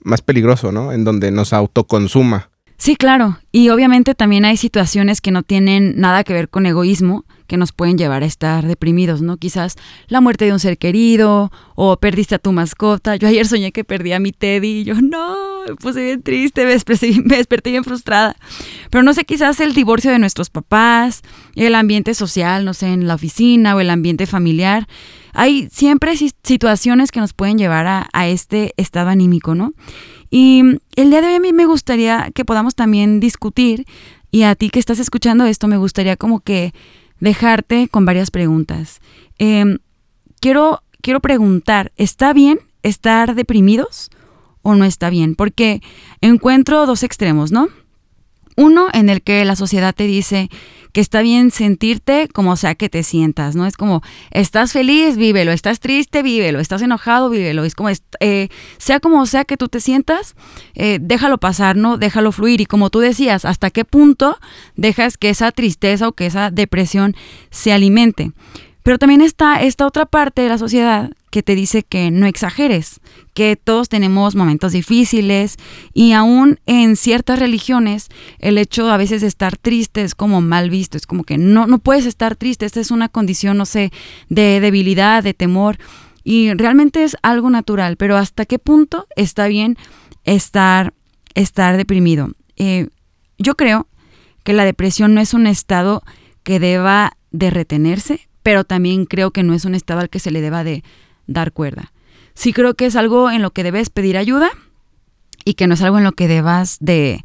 más 0.00 0.22
peligroso, 0.22 0.72
¿no? 0.72 0.92
En 0.92 1.04
donde 1.04 1.30
nos 1.30 1.52
autoconsuma. 1.52 2.50
Sí, 2.76 2.96
claro. 2.96 3.38
Y 3.52 3.68
obviamente 3.68 4.14
también 4.14 4.44
hay 4.44 4.56
situaciones 4.56 5.20
que 5.20 5.30
no 5.30 5.42
tienen 5.42 5.94
nada 6.00 6.24
que 6.24 6.32
ver 6.32 6.48
con 6.48 6.66
egoísmo, 6.66 7.24
que 7.46 7.56
nos 7.56 7.72
pueden 7.72 7.98
llevar 7.98 8.22
a 8.22 8.26
estar 8.26 8.66
deprimidos, 8.66 9.22
¿no? 9.22 9.36
Quizás 9.36 9.76
la 10.08 10.20
muerte 10.20 10.46
de 10.46 10.52
un 10.52 10.58
ser 10.58 10.78
querido 10.78 11.52
o 11.76 11.96
perdiste 11.98 12.34
a 12.34 12.38
tu 12.38 12.52
mascota. 12.52 13.16
Yo 13.16 13.28
ayer 13.28 13.46
soñé 13.46 13.72
que 13.72 13.84
perdí 13.84 14.12
a 14.12 14.20
mi 14.20 14.32
Teddy 14.32 14.80
y 14.80 14.84
yo 14.84 14.94
no, 15.00 15.36
me 15.68 15.76
puse 15.76 16.02
bien 16.02 16.22
triste, 16.22 16.64
me 16.64 16.72
desperté, 16.72 17.12
me 17.24 17.36
desperté 17.36 17.70
bien 17.70 17.84
frustrada. 17.84 18.36
Pero 18.90 19.04
no 19.04 19.12
sé, 19.12 19.24
quizás 19.24 19.60
el 19.60 19.74
divorcio 19.74 20.10
de 20.10 20.18
nuestros 20.18 20.48
papás, 20.50 21.22
el 21.54 21.74
ambiente 21.74 22.14
social, 22.14 22.64
no 22.64 22.72
sé, 22.74 22.88
en 22.88 23.06
la 23.06 23.14
oficina 23.14 23.76
o 23.76 23.80
el 23.80 23.90
ambiente 23.90 24.26
familiar 24.26 24.88
hay 25.34 25.68
siempre 25.70 26.16
situaciones 26.16 27.10
que 27.10 27.20
nos 27.20 27.34
pueden 27.34 27.58
llevar 27.58 27.86
a, 27.86 28.28
este 28.28 28.72
estado 28.76 29.10
anímico, 29.10 29.54
¿no? 29.54 29.74
Y 30.30 30.62
el 30.96 31.10
día 31.10 31.20
de 31.20 31.26
hoy 31.26 31.34
a 31.34 31.40
mí 31.40 31.52
me 31.52 31.66
gustaría 31.66 32.30
que 32.34 32.44
podamos 32.44 32.74
también 32.74 33.20
discutir, 33.20 33.84
y 34.30 34.44
a 34.44 34.54
ti 34.54 34.70
que 34.70 34.78
estás 34.78 34.98
escuchando 35.00 35.44
esto, 35.44 35.68
me 35.68 35.76
gustaría 35.76 36.16
como 36.16 36.40
que 36.40 36.72
dejarte 37.20 37.88
con 37.88 38.04
varias 38.04 38.30
preguntas. 38.30 39.00
Em, 39.38 39.78
quiero, 40.40 40.82
quiero 41.02 41.20
preguntar, 41.20 41.92
¿está 41.96 42.32
bien 42.32 42.60
estar 42.82 43.34
deprimidos 43.34 44.10
o 44.62 44.74
no 44.74 44.84
está 44.84 45.10
bien? 45.10 45.34
Porque 45.34 45.82
encuentro 46.20 46.86
dos 46.86 47.02
extremos, 47.02 47.52
¿no? 47.52 47.68
Uno 48.56 48.88
en 48.92 49.08
el 49.08 49.22
que 49.22 49.44
la 49.44 49.56
sociedad 49.56 49.94
te 49.94 50.04
dice 50.04 50.48
que 50.92 51.00
está 51.00 51.22
bien 51.22 51.50
sentirte 51.50 52.28
como 52.32 52.56
sea 52.56 52.76
que 52.76 52.88
te 52.88 53.02
sientas, 53.02 53.56
¿no? 53.56 53.66
Es 53.66 53.76
como, 53.76 54.00
estás 54.30 54.72
feliz, 54.72 55.16
vívelo, 55.16 55.50
estás 55.50 55.80
triste, 55.80 56.22
vívelo, 56.22 56.60
estás 56.60 56.82
enojado, 56.82 57.30
vívelo. 57.30 57.64
Es 57.64 57.74
como, 57.74 57.88
eh, 58.20 58.48
sea 58.78 59.00
como 59.00 59.26
sea 59.26 59.44
que 59.44 59.56
tú 59.56 59.68
te 59.68 59.80
sientas, 59.80 60.36
eh, 60.74 60.98
déjalo 61.00 61.38
pasar, 61.38 61.74
¿no? 61.76 61.98
Déjalo 61.98 62.30
fluir. 62.30 62.60
Y 62.60 62.66
como 62.66 62.90
tú 62.90 63.00
decías, 63.00 63.44
¿hasta 63.44 63.70
qué 63.70 63.84
punto 63.84 64.38
dejas 64.76 65.18
que 65.18 65.30
esa 65.30 65.50
tristeza 65.50 66.06
o 66.06 66.12
que 66.12 66.26
esa 66.26 66.52
depresión 66.52 67.16
se 67.50 67.72
alimente? 67.72 68.30
Pero 68.84 68.98
también 68.98 69.20
está 69.20 69.62
esta 69.62 69.86
otra 69.86 70.06
parte 70.06 70.42
de 70.42 70.48
la 70.48 70.58
sociedad 70.58 71.10
que 71.34 71.42
te 71.42 71.56
dice 71.56 71.82
que 71.82 72.12
no 72.12 72.26
exageres, 72.26 73.00
que 73.34 73.56
todos 73.56 73.88
tenemos 73.88 74.36
momentos 74.36 74.70
difíciles 74.70 75.56
y 75.92 76.12
aún 76.12 76.60
en 76.64 76.94
ciertas 76.94 77.40
religiones 77.40 78.06
el 78.38 78.56
hecho 78.56 78.88
a 78.88 78.96
veces 78.96 79.20
de 79.20 79.26
estar 79.26 79.56
triste 79.56 80.04
es 80.04 80.14
como 80.14 80.40
mal 80.40 80.70
visto, 80.70 80.96
es 80.96 81.08
como 81.08 81.24
que 81.24 81.36
no, 81.36 81.66
no 81.66 81.80
puedes 81.80 82.06
estar 82.06 82.36
triste, 82.36 82.66
esta 82.66 82.78
es 82.78 82.92
una 82.92 83.08
condición, 83.08 83.56
no 83.56 83.66
sé, 83.66 83.90
de 84.28 84.60
debilidad, 84.60 85.24
de 85.24 85.34
temor 85.34 85.78
y 86.22 86.54
realmente 86.54 87.02
es 87.02 87.16
algo 87.20 87.50
natural, 87.50 87.96
pero 87.96 88.16
hasta 88.16 88.46
qué 88.46 88.60
punto 88.60 89.08
está 89.16 89.48
bien 89.48 89.76
estar, 90.22 90.94
estar 91.34 91.76
deprimido. 91.76 92.30
Eh, 92.54 92.90
yo 93.38 93.56
creo 93.56 93.88
que 94.44 94.52
la 94.52 94.64
depresión 94.64 95.14
no 95.14 95.20
es 95.20 95.34
un 95.34 95.48
estado 95.48 96.04
que 96.44 96.60
deba 96.60 97.16
de 97.32 97.50
retenerse, 97.50 98.28
pero 98.44 98.62
también 98.62 99.04
creo 99.04 99.32
que 99.32 99.42
no 99.42 99.52
es 99.52 99.64
un 99.64 99.74
estado 99.74 99.98
al 99.98 100.10
que 100.10 100.20
se 100.20 100.30
le 100.30 100.40
deba 100.40 100.62
de 100.62 100.84
dar 101.26 101.52
cuerda. 101.52 101.92
Sí 102.34 102.52
creo 102.52 102.74
que 102.74 102.86
es 102.86 102.96
algo 102.96 103.30
en 103.30 103.42
lo 103.42 103.50
que 103.50 103.62
debes 103.62 103.90
pedir 103.90 104.16
ayuda 104.16 104.50
y 105.44 105.54
que 105.54 105.66
no 105.66 105.74
es 105.74 105.82
algo 105.82 105.98
en 105.98 106.04
lo 106.04 106.12
que 106.12 106.28
debas 106.28 106.78
de, 106.80 107.24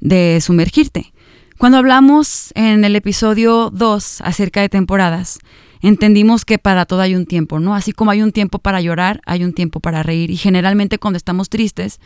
de 0.00 0.40
sumergirte. 0.40 1.12
Cuando 1.58 1.78
hablamos 1.78 2.52
en 2.54 2.84
el 2.84 2.96
episodio 2.96 3.70
2 3.70 4.20
acerca 4.22 4.60
de 4.60 4.68
temporadas, 4.68 5.38
entendimos 5.80 6.44
que 6.44 6.58
para 6.58 6.84
todo 6.84 7.00
hay 7.00 7.14
un 7.14 7.26
tiempo, 7.26 7.60
¿no? 7.60 7.74
Así 7.74 7.92
como 7.92 8.10
hay 8.10 8.22
un 8.22 8.32
tiempo 8.32 8.58
para 8.58 8.80
llorar, 8.80 9.20
hay 9.24 9.44
un 9.44 9.52
tiempo 9.52 9.80
para 9.80 10.02
reír. 10.02 10.30
Y 10.30 10.36
generalmente 10.36 10.98
cuando 10.98 11.16
estamos 11.16 11.48
tristes 11.48 12.00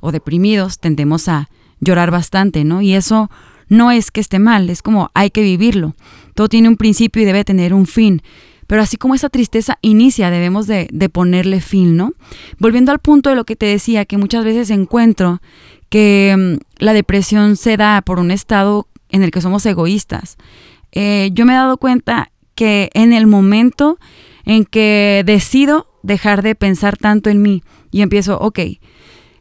o 0.00 0.12
deprimidos 0.12 0.78
tendemos 0.78 1.28
a 1.28 1.48
llorar 1.80 2.10
bastante, 2.10 2.64
¿no? 2.64 2.82
Y 2.82 2.94
eso 2.94 3.30
no 3.68 3.90
es 3.90 4.10
que 4.10 4.20
esté 4.20 4.38
mal, 4.38 4.68
es 4.68 4.82
como 4.82 5.10
hay 5.14 5.30
que 5.30 5.42
vivirlo. 5.42 5.94
Todo 6.34 6.48
tiene 6.48 6.68
un 6.68 6.76
principio 6.76 7.22
y 7.22 7.24
debe 7.24 7.44
tener 7.44 7.72
un 7.72 7.86
fin. 7.86 8.22
Pero 8.70 8.82
así 8.82 8.96
como 8.96 9.16
esa 9.16 9.30
tristeza 9.30 9.78
inicia, 9.82 10.30
debemos 10.30 10.68
de, 10.68 10.86
de, 10.92 11.08
ponerle 11.08 11.60
fin, 11.60 11.96
¿no? 11.96 12.12
Volviendo 12.60 12.92
al 12.92 13.00
punto 13.00 13.28
de 13.28 13.34
lo 13.34 13.44
que 13.44 13.56
te 13.56 13.66
decía, 13.66 14.04
que 14.04 14.16
muchas 14.16 14.44
veces 14.44 14.70
encuentro 14.70 15.42
que 15.88 16.36
mm, 16.38 16.62
la 16.78 16.92
depresión 16.92 17.56
se 17.56 17.76
da 17.76 18.00
por 18.00 18.20
un 18.20 18.30
estado 18.30 18.86
en 19.08 19.24
el 19.24 19.32
que 19.32 19.40
somos 19.40 19.66
egoístas. 19.66 20.36
Eh, 20.92 21.30
yo 21.32 21.46
me 21.46 21.52
he 21.52 21.56
dado 21.56 21.78
cuenta 21.78 22.30
que 22.54 22.90
en 22.94 23.12
el 23.12 23.26
momento 23.26 23.98
en 24.44 24.64
que 24.64 25.24
decido 25.26 25.88
dejar 26.04 26.42
de 26.42 26.54
pensar 26.54 26.96
tanto 26.96 27.28
en 27.28 27.42
mí 27.42 27.64
y 27.90 28.02
empiezo, 28.02 28.38
ok, 28.38 28.60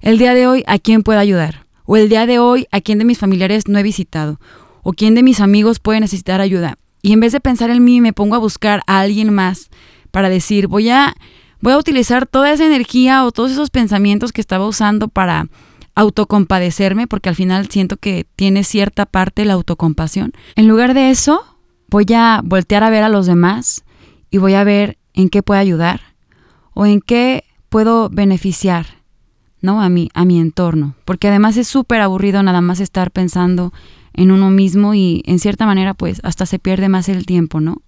el 0.02 0.18
día 0.18 0.34
de 0.34 0.48
hoy, 0.48 0.64
¿a 0.66 0.80
quién 0.80 1.04
puedo 1.04 1.20
ayudar? 1.20 1.68
O 1.86 1.98
el 1.98 2.10
día 2.10 2.26
de 2.26 2.40
hoy, 2.40 2.66
¿a 2.72 2.82
quién 2.82 2.98
de 2.98 3.06
mis 3.06 3.20
familiares 3.20 3.68
no 3.68 3.78
he 3.78 3.84
visitado? 3.84 4.40
¿O 4.82 4.92
quién 4.94 5.14
de 5.14 5.22
mis 5.22 5.40
amigos 5.40 5.80
puede 5.80 6.00
necesitar 6.00 6.42
ayuda? 6.42 6.80
Y 7.02 7.14
en 7.14 7.20
vez 7.20 7.32
de 7.32 7.40
pensar 7.40 7.70
en 7.70 7.84
mí, 7.84 8.02
me 8.02 8.14
pongo 8.14 8.36
a 8.36 8.40
buscar 8.40 8.82
a 8.88 9.00
alguien 9.00 9.34
más 9.34 9.70
para 10.12 10.30
decir, 10.30 10.68
voy 10.68 10.90
a, 10.90 11.16
voy 11.62 11.74
a 11.74 11.78
utilizar 11.78 12.26
toda 12.26 12.52
esa 12.52 12.66
energía 12.66 13.26
o 13.26 13.32
todos 13.32 13.52
esos 13.52 13.70
pensamientos 13.70 14.32
que 14.32 14.42
estaba 14.42 14.68
usando 14.68 15.08
para 15.08 15.48
autocompadecerme, 15.96 17.08
porque 17.08 17.30
al 17.30 17.36
final 17.36 17.70
siento 17.70 17.98
que 17.98 18.26
tiene 18.36 18.64
cierta 18.64 19.06
parte 19.06 19.46
la 19.46 19.54
autocompasión. 19.54 20.34
En 20.56 20.68
lugar 20.68 20.94
de 20.94 21.10
eso, 21.10 21.44
voy 21.90 22.06
a 22.16 22.42
voltear 22.44 22.84
a 22.84 22.90
ver 22.90 23.04
a 23.04 23.10
los 23.10 23.26
demás 23.26 23.84
y 24.32 24.38
voy 24.38 24.54
a 24.54 24.64
ver 24.64 24.98
en 25.14 25.30
qué 25.30 25.44
puedo 25.44 25.60
ayudar 25.60 26.02
o 26.74 26.86
en 26.86 27.02
qué 27.02 27.44
puedo 27.70 28.10
beneficiar, 28.10 28.86
¿no? 29.62 29.82
A 29.82 29.90
mi, 29.90 30.10
a 30.14 30.26
mi 30.26 30.40
entorno. 30.40 30.96
Porque 31.06 31.28
además 31.28 31.58
es 31.58 31.68
súper 31.68 32.02
aburrido 32.02 32.42
nada 32.44 32.62
más 32.62 32.80
estar 32.80 33.12
pensando 33.12 33.74
en 34.20 34.32
uno 34.32 34.52
mismo 34.52 34.94
y 34.94 35.24
en 35.26 35.40
cierta 35.40 35.66
manera 35.66 35.94
pues 35.94 36.20
hasta 36.24 36.46
se 36.46 36.60
pierde 36.60 36.90
más 36.90 37.08
el 37.10 37.26
tiempo, 37.26 37.62
¿no? 37.62 37.82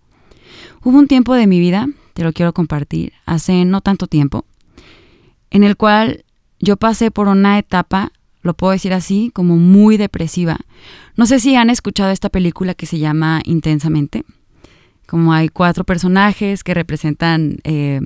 Hubo 0.84 0.98
un 0.98 1.08
tiempo 1.08 1.36
de 1.36 1.46
mi 1.46 1.60
vida, 1.60 1.88
te 2.14 2.24
lo 2.24 2.32
quiero 2.32 2.54
compartir, 2.54 3.14
hace 3.26 3.66
no 3.66 3.82
tanto 3.82 4.08
tiempo, 4.08 4.46
en 5.50 5.64
el 5.64 5.76
cual 5.76 6.24
yo 6.60 6.78
pasé 6.78 7.12
por 7.12 7.28
una 7.28 7.60
etapa 7.60 8.12
lo 8.44 8.56
puedo 8.56 8.72
decir 8.74 8.94
así, 8.94 9.30
como 9.34 9.58
muy 9.58 9.98
depresiva. 9.98 10.58
No 11.16 11.26
sé 11.26 11.40
si 11.40 11.56
han 11.56 11.70
escuchado 11.70 12.10
esta 12.10 12.30
película 12.30 12.74
que 12.74 12.88
se 12.88 12.98
llama 12.98 13.42
Intensamente. 13.46 14.24
Como 15.06 15.34
hay 15.34 15.50
cuatro 15.50 15.84
personajes 15.84 16.64
que 16.64 16.74
representan 16.74 17.58
eh, 17.64 18.02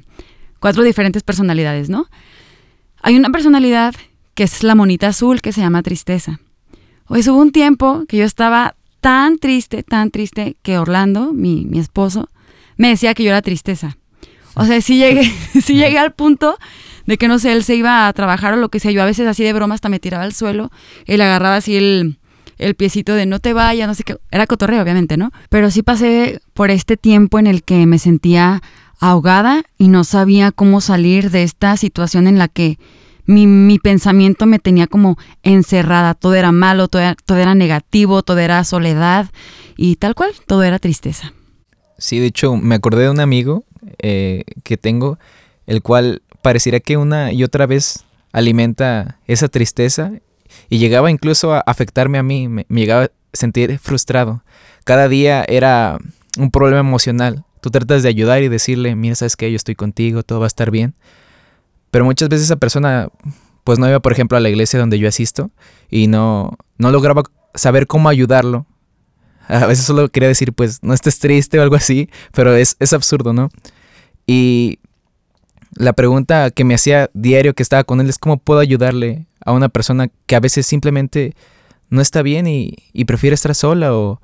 cuatro 0.59 0.83
diferentes 0.83 1.23
personalidades, 1.23 1.89
¿no? 1.89 2.07
Hay 3.01 3.15
una 3.15 3.29
personalidad 3.29 3.95
que 4.33 4.43
es 4.43 4.63
la 4.63 4.75
monita 4.75 5.07
azul 5.07 5.41
que 5.41 5.53
se 5.53 5.61
llama 5.61 5.83
tristeza. 5.83 6.39
Pues 7.07 7.27
hubo 7.27 7.39
un 7.39 7.51
tiempo 7.51 8.05
que 8.07 8.17
yo 8.17 8.25
estaba 8.25 8.75
tan 8.99 9.37
triste, 9.37 9.83
tan 9.83 10.11
triste, 10.11 10.57
que 10.61 10.77
Orlando, 10.77 11.33
mi, 11.33 11.65
mi 11.65 11.79
esposo, 11.79 12.29
me 12.77 12.89
decía 12.89 13.13
que 13.13 13.23
yo 13.23 13.29
era 13.29 13.41
tristeza. 13.41 13.97
O 14.55 14.65
sea, 14.65 14.81
sí 14.81 14.97
llegué, 14.97 15.31
sí 15.61 15.75
llegué 15.75 15.99
al 15.99 16.13
punto 16.13 16.57
de 17.05 17.17
que 17.17 17.27
no 17.27 17.37
sé, 17.39 17.53
él 17.53 17.63
se 17.63 17.75
iba 17.75 18.07
a 18.07 18.13
trabajar 18.13 18.53
o 18.53 18.57
lo 18.57 18.69
que 18.69 18.79
sea. 18.79 18.91
Yo 18.91 19.01
a 19.01 19.05
veces 19.05 19.27
así 19.27 19.43
de 19.43 19.53
broma 19.53 19.75
hasta 19.75 19.89
me 19.89 19.99
tiraba 19.99 20.23
al 20.23 20.33
suelo, 20.33 20.71
él 21.05 21.21
agarraba 21.21 21.57
así 21.57 21.75
el, 21.75 22.17
el 22.57 22.75
piecito 22.75 23.13
de 23.13 23.25
no 23.25 23.39
te 23.39 23.53
vayas, 23.53 23.87
no 23.87 23.93
sé 23.93 24.03
qué. 24.03 24.17
Era 24.31 24.47
cotorreo, 24.47 24.81
obviamente, 24.81 25.17
¿no? 25.17 25.31
Pero 25.49 25.71
sí 25.71 25.83
pasé 25.83 26.39
por 26.53 26.71
este 26.71 26.97
tiempo 26.97 27.37
en 27.37 27.47
el 27.47 27.63
que 27.63 27.85
me 27.85 27.99
sentía 27.99 28.61
ahogada 28.99 29.63
y 29.77 29.89
no 29.89 30.03
sabía 30.03 30.51
cómo 30.51 30.81
salir 30.81 31.31
de 31.31 31.43
esta 31.43 31.77
situación 31.77 32.27
en 32.27 32.37
la 32.37 32.47
que 32.47 32.79
mi, 33.25 33.47
mi 33.47 33.79
pensamiento 33.79 34.45
me 34.45 34.59
tenía 34.59 34.87
como 34.87 35.17
encerrada. 35.43 36.13
Todo 36.13 36.35
era 36.35 36.51
malo, 36.51 36.87
todo 36.87 37.01
era, 37.01 37.15
todo 37.25 37.37
era 37.37 37.55
negativo, 37.55 38.23
todo 38.23 38.39
era 38.39 38.63
soledad 38.63 39.29
y 39.77 39.95
tal 39.97 40.15
cual, 40.15 40.31
todo 40.47 40.63
era 40.63 40.79
tristeza. 40.79 41.33
Sí, 41.97 42.19
de 42.19 42.27
hecho, 42.27 42.55
me 42.55 42.75
acordé 42.75 43.03
de 43.03 43.09
un 43.09 43.19
amigo 43.19 43.63
eh, 43.99 44.43
que 44.63 44.77
tengo, 44.77 45.17
el 45.65 45.81
cual 45.81 46.21
pareciera 46.41 46.79
que 46.79 46.97
una 46.97 47.31
y 47.31 47.43
otra 47.43 47.65
vez 47.65 48.05
alimenta 48.31 49.19
esa 49.27 49.47
tristeza 49.47 50.11
y 50.69 50.77
llegaba 50.77 51.09
incluso 51.09 51.53
a 51.53 51.59
afectarme 51.61 52.17
a 52.17 52.23
mí, 52.23 52.47
me, 52.47 52.65
llegaba 52.69 53.05
a 53.05 53.11
sentir 53.33 53.79
frustrado. 53.79 54.43
Cada 54.83 55.07
día 55.07 55.43
era 55.47 55.97
un 56.37 56.51
problema 56.51 56.81
emocional. 56.81 57.45
Tú 57.61 57.71
tratas 57.71 58.03
de 58.03 58.09
ayudar 58.09 58.43
y 58.43 58.49
decirle, 58.49 58.95
mira, 58.95 59.15
sabes 59.15 59.35
que 59.35 59.49
yo 59.49 59.55
estoy 59.55 59.75
contigo, 59.75 60.21
todo 60.21 60.39
va 60.39 60.45
a 60.45 60.47
estar 60.47 60.69
bien. 60.69 60.93
Pero 61.95 62.03
muchas 62.03 62.27
veces 62.27 62.47
esa 62.47 62.57
persona 62.57 63.07
pues 63.63 63.79
no 63.79 63.87
iba, 63.87 64.01
por 64.01 64.11
ejemplo, 64.11 64.37
a 64.37 64.41
la 64.41 64.49
iglesia 64.49 64.77
donde 64.77 64.99
yo 64.99 65.07
asisto 65.07 65.51
y 65.89 66.07
no, 66.07 66.57
no 66.77 66.91
lograba 66.91 67.23
saber 67.53 67.87
cómo 67.87 68.09
ayudarlo. 68.09 68.65
A 69.47 69.65
veces 69.65 69.85
solo 69.85 70.09
quería 70.09 70.27
decir, 70.27 70.51
pues 70.51 70.83
no 70.83 70.93
estés 70.93 71.19
triste 71.19 71.57
o 71.57 71.61
algo 71.61 71.77
así, 71.77 72.09
pero 72.33 72.53
es, 72.53 72.75
es 72.81 72.91
absurdo, 72.91 73.31
¿no? 73.31 73.49
Y 74.27 74.79
la 75.71 75.93
pregunta 75.93 76.51
que 76.51 76.65
me 76.65 76.75
hacía 76.75 77.09
diario 77.13 77.53
que 77.53 77.63
estaba 77.63 77.85
con 77.85 78.01
él 78.01 78.09
es 78.09 78.19
cómo 78.19 78.39
puedo 78.39 78.59
ayudarle 78.59 79.27
a 79.45 79.53
una 79.53 79.69
persona 79.69 80.09
que 80.25 80.35
a 80.35 80.41
veces 80.41 80.65
simplemente 80.65 81.33
no 81.89 82.01
está 82.01 82.23
bien 82.23 82.45
y, 82.45 82.75
prefiere 83.07 83.35
estar 83.35 83.55
sola 83.55 83.95
o, 83.95 84.19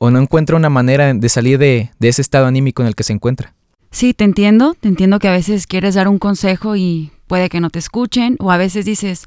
no 0.00 0.18
encuentra 0.18 0.56
una 0.56 0.68
manera 0.68 1.14
de 1.14 1.28
salir 1.28 1.58
de, 1.58 1.92
de, 2.00 2.08
ese 2.08 2.22
estado 2.22 2.46
anímico 2.46 2.82
en 2.82 2.88
el 2.88 2.96
que 2.96 3.04
se 3.04 3.12
encuentra. 3.12 3.54
Sí, 3.90 4.12
te 4.14 4.24
entiendo, 4.24 4.74
te 4.78 4.88
entiendo 4.88 5.18
que 5.18 5.28
a 5.28 5.32
veces 5.32 5.66
quieres 5.66 5.94
dar 5.94 6.08
un 6.08 6.18
consejo 6.18 6.76
y 6.76 7.10
puede 7.26 7.48
que 7.48 7.60
no 7.60 7.70
te 7.70 7.78
escuchen 7.78 8.36
o 8.38 8.50
a 8.50 8.56
veces 8.56 8.84
dices, 8.84 9.26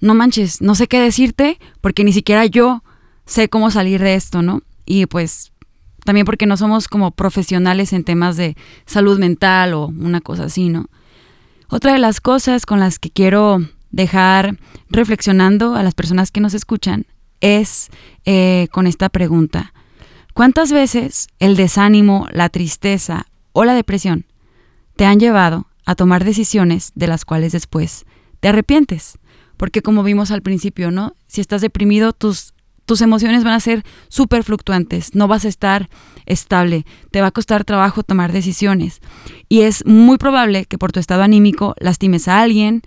no 0.00 0.14
manches, 0.14 0.60
no 0.60 0.74
sé 0.74 0.86
qué 0.88 1.00
decirte 1.00 1.58
porque 1.80 2.04
ni 2.04 2.12
siquiera 2.12 2.46
yo 2.46 2.82
sé 3.26 3.48
cómo 3.48 3.70
salir 3.70 4.00
de 4.02 4.14
esto, 4.14 4.42
¿no? 4.42 4.62
Y 4.86 5.06
pues 5.06 5.52
también 6.04 6.26
porque 6.26 6.46
no 6.46 6.56
somos 6.56 6.88
como 6.88 7.12
profesionales 7.12 7.92
en 7.92 8.04
temas 8.04 8.36
de 8.36 8.56
salud 8.86 9.18
mental 9.18 9.74
o 9.74 9.86
una 9.86 10.20
cosa 10.20 10.44
así, 10.44 10.68
¿no? 10.68 10.86
Otra 11.68 11.92
de 11.92 11.98
las 11.98 12.20
cosas 12.20 12.66
con 12.66 12.80
las 12.80 12.98
que 12.98 13.10
quiero 13.10 13.58
dejar 13.90 14.58
reflexionando 14.88 15.74
a 15.74 15.82
las 15.82 15.94
personas 15.94 16.30
que 16.30 16.40
nos 16.40 16.54
escuchan 16.54 17.06
es 17.40 17.90
eh, 18.24 18.68
con 18.72 18.86
esta 18.86 19.08
pregunta. 19.08 19.72
¿Cuántas 20.34 20.72
veces 20.72 21.28
el 21.38 21.56
desánimo, 21.56 22.26
la 22.32 22.48
tristeza 22.48 23.26
o 23.52 23.64
la 23.64 23.74
depresión 23.74 24.26
te 24.96 25.04
han 25.04 25.20
llevado 25.20 25.66
a 25.84 25.94
tomar 25.94 26.24
decisiones 26.24 26.92
de 26.94 27.06
las 27.06 27.24
cuales 27.24 27.52
después 27.52 28.04
te 28.40 28.48
arrepientes? 28.48 29.18
Porque 29.56 29.82
como 29.82 30.02
vimos 30.02 30.30
al 30.30 30.42
principio, 30.42 30.90
¿no? 30.90 31.14
Si 31.26 31.40
estás 31.40 31.60
deprimido, 31.60 32.12
tus 32.12 32.52
tus 32.84 33.00
emociones 33.00 33.44
van 33.44 33.54
a 33.54 33.60
ser 33.60 33.84
súper 34.08 34.42
fluctuantes, 34.44 35.14
no 35.14 35.28
vas 35.28 35.44
a 35.44 35.48
estar 35.48 35.88
estable, 36.26 36.84
te 37.10 37.20
va 37.20 37.28
a 37.28 37.32
costar 37.32 37.64
trabajo 37.64 38.02
tomar 38.02 38.32
decisiones. 38.32 39.00
Y 39.48 39.60
es 39.62 39.86
muy 39.86 40.18
probable 40.18 40.64
que 40.64 40.78
por 40.78 40.92
tu 40.92 41.00
estado 41.00 41.22
anímico 41.22 41.74
lastimes 41.78 42.28
a 42.28 42.42
alguien, 42.42 42.82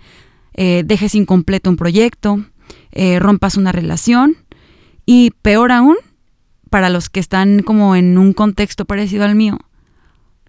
eh, 0.54 0.82
dejes 0.84 1.14
incompleto 1.14 1.70
un 1.70 1.76
proyecto, 1.76 2.44
eh, 2.92 3.18
rompas 3.18 3.56
una 3.56 3.72
relación 3.72 4.36
y 5.06 5.32
peor 5.42 5.72
aún, 5.72 5.96
para 6.70 6.90
los 6.90 7.08
que 7.08 7.20
están 7.20 7.62
como 7.62 7.96
en 7.96 8.18
un 8.18 8.32
contexto 8.32 8.84
parecido 8.84 9.24
al 9.24 9.34
mío, 9.34 9.58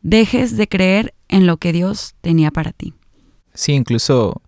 dejes 0.07 0.55
de 0.55 0.69
creer 0.69 1.13
en 1.27 1.45
lo 1.47 1.57
que 1.57 1.73
Dios 1.73 2.15
tenía 2.21 2.49
para 2.49 2.71
ti. 2.71 2.93
Sí, 3.53 3.73
incluso 3.73 4.41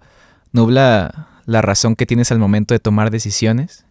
nubla 0.53 1.27
la 1.45 1.61
razón 1.61 1.97
que 1.97 2.05
tienes 2.05 2.31
al 2.31 2.39
momento 2.39 2.73
de 2.73 2.79
tomar 2.79 3.11
decisiones 3.11 3.85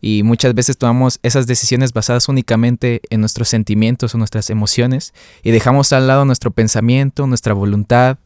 y 0.00 0.22
muchas 0.22 0.54
veces 0.54 0.78
tomamos 0.78 1.20
esas 1.22 1.46
decisiones 1.46 1.92
basadas 1.92 2.30
únicamente 2.30 3.02
en 3.10 3.20
nuestros 3.20 3.50
sentimientos 3.50 4.14
o 4.14 4.18
nuestras 4.18 4.48
emociones 4.48 5.12
y 5.42 5.50
dejamos 5.50 5.92
al 5.92 6.06
lado 6.06 6.24
nuestro 6.24 6.52
pensamiento, 6.52 7.26
nuestra 7.26 7.52
voluntad, 7.52 8.16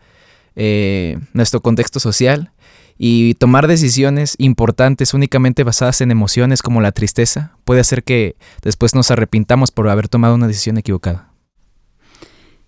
eh, 0.54 1.18
nuestro 1.32 1.62
contexto 1.62 1.98
social 1.98 2.52
y 2.96 3.34
tomar 3.34 3.66
decisiones 3.66 4.36
importantes 4.38 5.14
únicamente 5.14 5.64
basadas 5.64 6.00
en 6.00 6.12
emociones 6.12 6.62
como 6.62 6.80
la 6.80 6.92
tristeza 6.92 7.56
puede 7.64 7.80
hacer 7.80 8.04
que 8.04 8.36
después 8.62 8.94
nos 8.94 9.10
arrepintamos 9.10 9.72
por 9.72 9.88
haber 9.88 10.06
tomado 10.06 10.36
una 10.36 10.46
decisión 10.46 10.78
equivocada. 10.78 11.33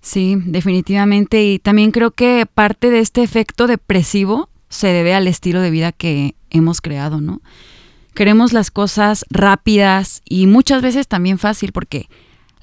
Sí, 0.07 0.37
definitivamente. 0.45 1.43
Y 1.43 1.59
también 1.59 1.91
creo 1.91 2.13
que 2.13 2.47
parte 2.47 2.91
de 2.91 3.01
este 3.01 3.25
efecto 3.25 3.67
depresivo 3.67 4.49
se 4.69 4.87
debe 4.87 5.15
al 5.15 5.27
estilo 5.27 5.61
de 5.61 5.73
vida 5.73 5.91
que 5.91 6.37
hemos 6.51 6.81
creado, 6.81 7.21
¿no? 7.21 7.41
queremos 8.15 8.53
las 8.53 8.71
cosas 8.71 9.27
rápidas 9.31 10.23
y 10.25 10.47
muchas 10.47 10.81
veces 10.81 11.07
también 11.07 11.39
fácil 11.39 11.73
porque, 11.73 12.09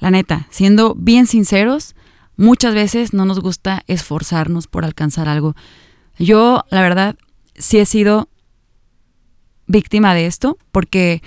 la 0.00 0.10
neta, 0.10 0.48
siendo 0.50 0.94
bien 0.96 1.26
sinceros, 1.26 1.94
muchas 2.36 2.74
veces 2.74 3.12
no 3.12 3.24
nos 3.24 3.40
gusta 3.40 3.82
esforzarnos 3.86 4.66
por 4.66 4.84
alcanzar 4.84 5.28
algo. 5.28 5.54
Yo, 6.18 6.64
la 6.70 6.82
verdad, 6.82 7.14
sí 7.54 7.78
he 7.78 7.86
sido 7.86 8.28
víctima 9.66 10.14
de 10.14 10.26
esto 10.26 10.58
porque 10.72 11.22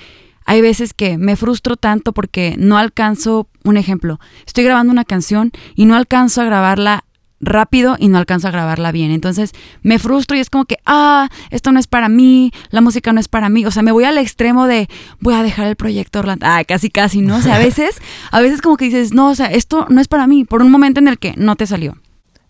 hay 0.47 0.61
veces 0.61 0.93
que 0.93 1.17
me 1.17 1.35
frustro 1.35 1.75
tanto 1.75 2.13
porque 2.13 2.55
no 2.57 2.77
alcanzo, 2.77 3.49
un 3.65 3.75
ejemplo, 3.75 4.19
estoy 4.45 4.63
grabando 4.63 4.91
una 4.91 5.03
canción 5.03 5.51
y 5.75 5.85
no 5.85 5.95
alcanzo 5.95 6.41
a 6.41 6.45
grabarla 6.45 7.03
rápido 7.41 7.97
y 7.99 8.07
no 8.07 8.17
alcanzo 8.17 8.47
a 8.47 8.51
grabarla 8.51 8.93
bien. 8.93 9.11
Entonces 9.11 9.51
me 9.83 9.99
frustro 9.99 10.37
y 10.37 10.39
es 10.39 10.49
como 10.49 10.63
que, 10.63 10.77
ah, 10.85 11.29
esto 11.51 11.73
no 11.73 11.79
es 11.81 11.87
para 11.87 12.07
mí, 12.07 12.53
la 12.69 12.79
música 12.79 13.11
no 13.11 13.19
es 13.19 13.27
para 13.27 13.49
mí. 13.49 13.65
O 13.65 13.71
sea, 13.71 13.83
me 13.83 13.91
voy 13.91 14.05
al 14.05 14.17
extremo 14.17 14.67
de, 14.67 14.87
voy 15.19 15.33
a 15.33 15.43
dejar 15.43 15.67
el 15.67 15.75
proyecto 15.75 16.19
Orlando. 16.19 16.45
Ah, 16.47 16.63
casi, 16.65 16.89
casi, 16.89 17.19
¿no? 17.19 17.35
O 17.35 17.41
sea, 17.41 17.55
a 17.55 17.59
veces, 17.59 17.97
a 18.31 18.39
veces 18.39 18.61
como 18.61 18.77
que 18.77 18.85
dices, 18.85 19.13
no, 19.13 19.29
o 19.29 19.35
sea, 19.35 19.47
esto 19.47 19.85
no 19.89 19.99
es 19.99 20.07
para 20.07 20.27
mí, 20.27 20.45
por 20.45 20.61
un 20.61 20.71
momento 20.71 21.01
en 21.01 21.09
el 21.09 21.19
que 21.19 21.33
no 21.35 21.57
te 21.57 21.67
salió. 21.67 21.97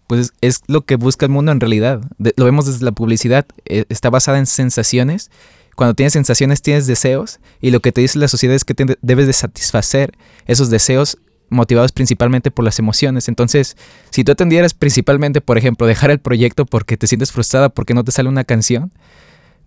Pues 0.06 0.34
es 0.42 0.62
lo 0.68 0.86
que 0.86 0.98
busca 0.98 1.26
el 1.26 1.32
mundo 1.32 1.52
en 1.52 1.60
realidad. 1.60 2.02
lo 2.20 2.46
vemos 2.46 2.68
desde 2.68 2.86
la 2.86 2.92
publicidad, 2.92 3.48
eh, 3.66 3.86
está 3.90 4.12
basada 4.12 4.38
en 4.38 4.46
sensaciones 4.46 5.32
cuando 5.78 5.94
tienes 5.94 6.14
sensaciones 6.14 6.64
tienes 6.64 6.88
deseos 6.88 7.40
y 7.62 7.70
lo 7.70 7.82
que 7.82 7.92
te 7.92 8.02
dice 8.02 8.18
la 8.18 8.28
sociedad 8.28 8.56
es 8.56 8.66
que 8.66 8.74
debes 9.04 9.28
de 9.28 9.34
satisfacer 9.34 10.18
esos 10.48 10.72
deseos 10.72 11.20
motivados 11.50 11.92
principalmente 11.92 12.50
por 12.50 12.66
las 12.66 12.80
emociones. 12.80 13.28
Entonces, 13.28 13.78
si 14.10 14.24
tú 14.24 14.32
atendieras 14.32 14.74
principalmente, 14.74 15.40
por 15.40 15.56
ejemplo, 15.56 15.86
dejar 15.86 16.10
el 16.10 16.18
proyecto 16.18 16.66
porque 16.66 16.98
te 16.98 17.06
sientes 17.06 17.32
frustrada 17.32 17.70
porque 17.70 17.94
no 17.94 18.04
te 18.04 18.12
sale 18.12 18.28
una 18.28 18.44
canción, 18.44 18.92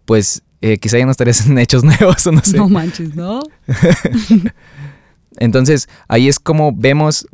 pues 0.05 0.43
eh, 0.63 0.79
quizá 0.79 0.99
ya 0.99 1.05
no 1.05 1.13
estarías 1.13 1.47
en 1.47 1.57
hechos 1.59 1.85
nuevos 2.01 2.27
o 2.27 2.33
no 2.33 2.43
sé. 2.43 2.57
No 2.57 2.69
manches, 2.69 3.15
¿no? 3.15 3.43
Entonces, 5.39 5.89
ahí 6.09 6.27
es 6.27 6.41
como 6.41 6.73
vemos 6.75 7.29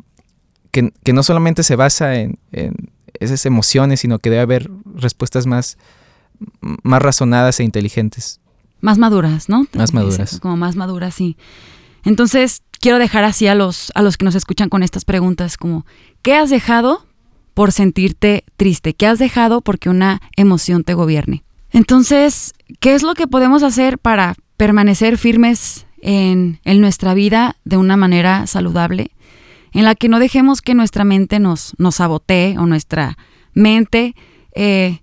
que, 0.69 0.91
no 1.13 1.23
solamente 1.23 1.63
se 1.63 1.75
basa 1.75 2.13
en, 2.13 2.37
en, 2.51 2.75
esas 3.19 3.47
emociones, 3.47 4.01
sino 4.01 4.19
que 4.19 4.29
debe 4.29 4.43
haber 4.43 4.69
respuestas 4.93 5.47
más, 5.47 5.79
más 6.61 7.01
razonadas 7.01 7.59
e 7.59 7.63
inteligentes. 7.63 8.39
Más 8.81 8.97
maduras, 8.97 9.49
¿no? 9.49 9.65
Más 9.73 9.93
maduras. 9.93 10.39
Como 10.39 10.57
más 10.57 10.75
maduras, 10.75 11.15
sí. 11.15 11.37
Entonces, 12.03 12.63
quiero 12.79 12.99
dejar 12.99 13.23
así 13.23 13.47
a 13.47 13.55
los, 13.55 13.91
a 13.95 14.01
los 14.01 14.17
que 14.17 14.25
nos 14.25 14.35
escuchan 14.35 14.69
con 14.69 14.83
estas 14.83 15.05
preguntas, 15.05 15.57
como, 15.57 15.85
¿qué 16.21 16.35
has 16.35 16.49
dejado 16.49 17.05
por 17.53 17.71
sentirte 17.71 18.43
triste? 18.55 18.93
¿Qué 18.93 19.07
has 19.07 19.19
dejado 19.19 19.61
porque 19.61 19.89
una 19.89 20.21
emoción 20.35 20.83
te 20.83 20.93
gobierne? 20.93 21.43
Entonces, 21.71 22.53
¿qué 22.79 22.93
es 22.93 23.03
lo 23.03 23.13
que 23.13 23.27
podemos 23.27 23.63
hacer 23.63 23.97
para 23.97 24.35
permanecer 24.57 25.17
firmes 25.17 25.85
en, 26.01 26.59
nuestra 26.63 27.13
vida 27.13 27.55
de 27.65 27.77
una 27.77 27.97
manera 27.97 28.47
saludable? 28.47 29.11
En 29.73 29.83
la 29.83 29.95
que 29.95 30.07
no 30.07 30.19
dejemos 30.19 30.61
que 30.61 30.75
nuestra 30.75 31.03
mente 31.03 31.39
nos, 31.39 31.73
nos 31.77 31.95
sabotee 31.95 32.57
o 32.57 32.65
nuestra 32.65 33.17
mente 33.53 34.15
eh, 34.55 35.01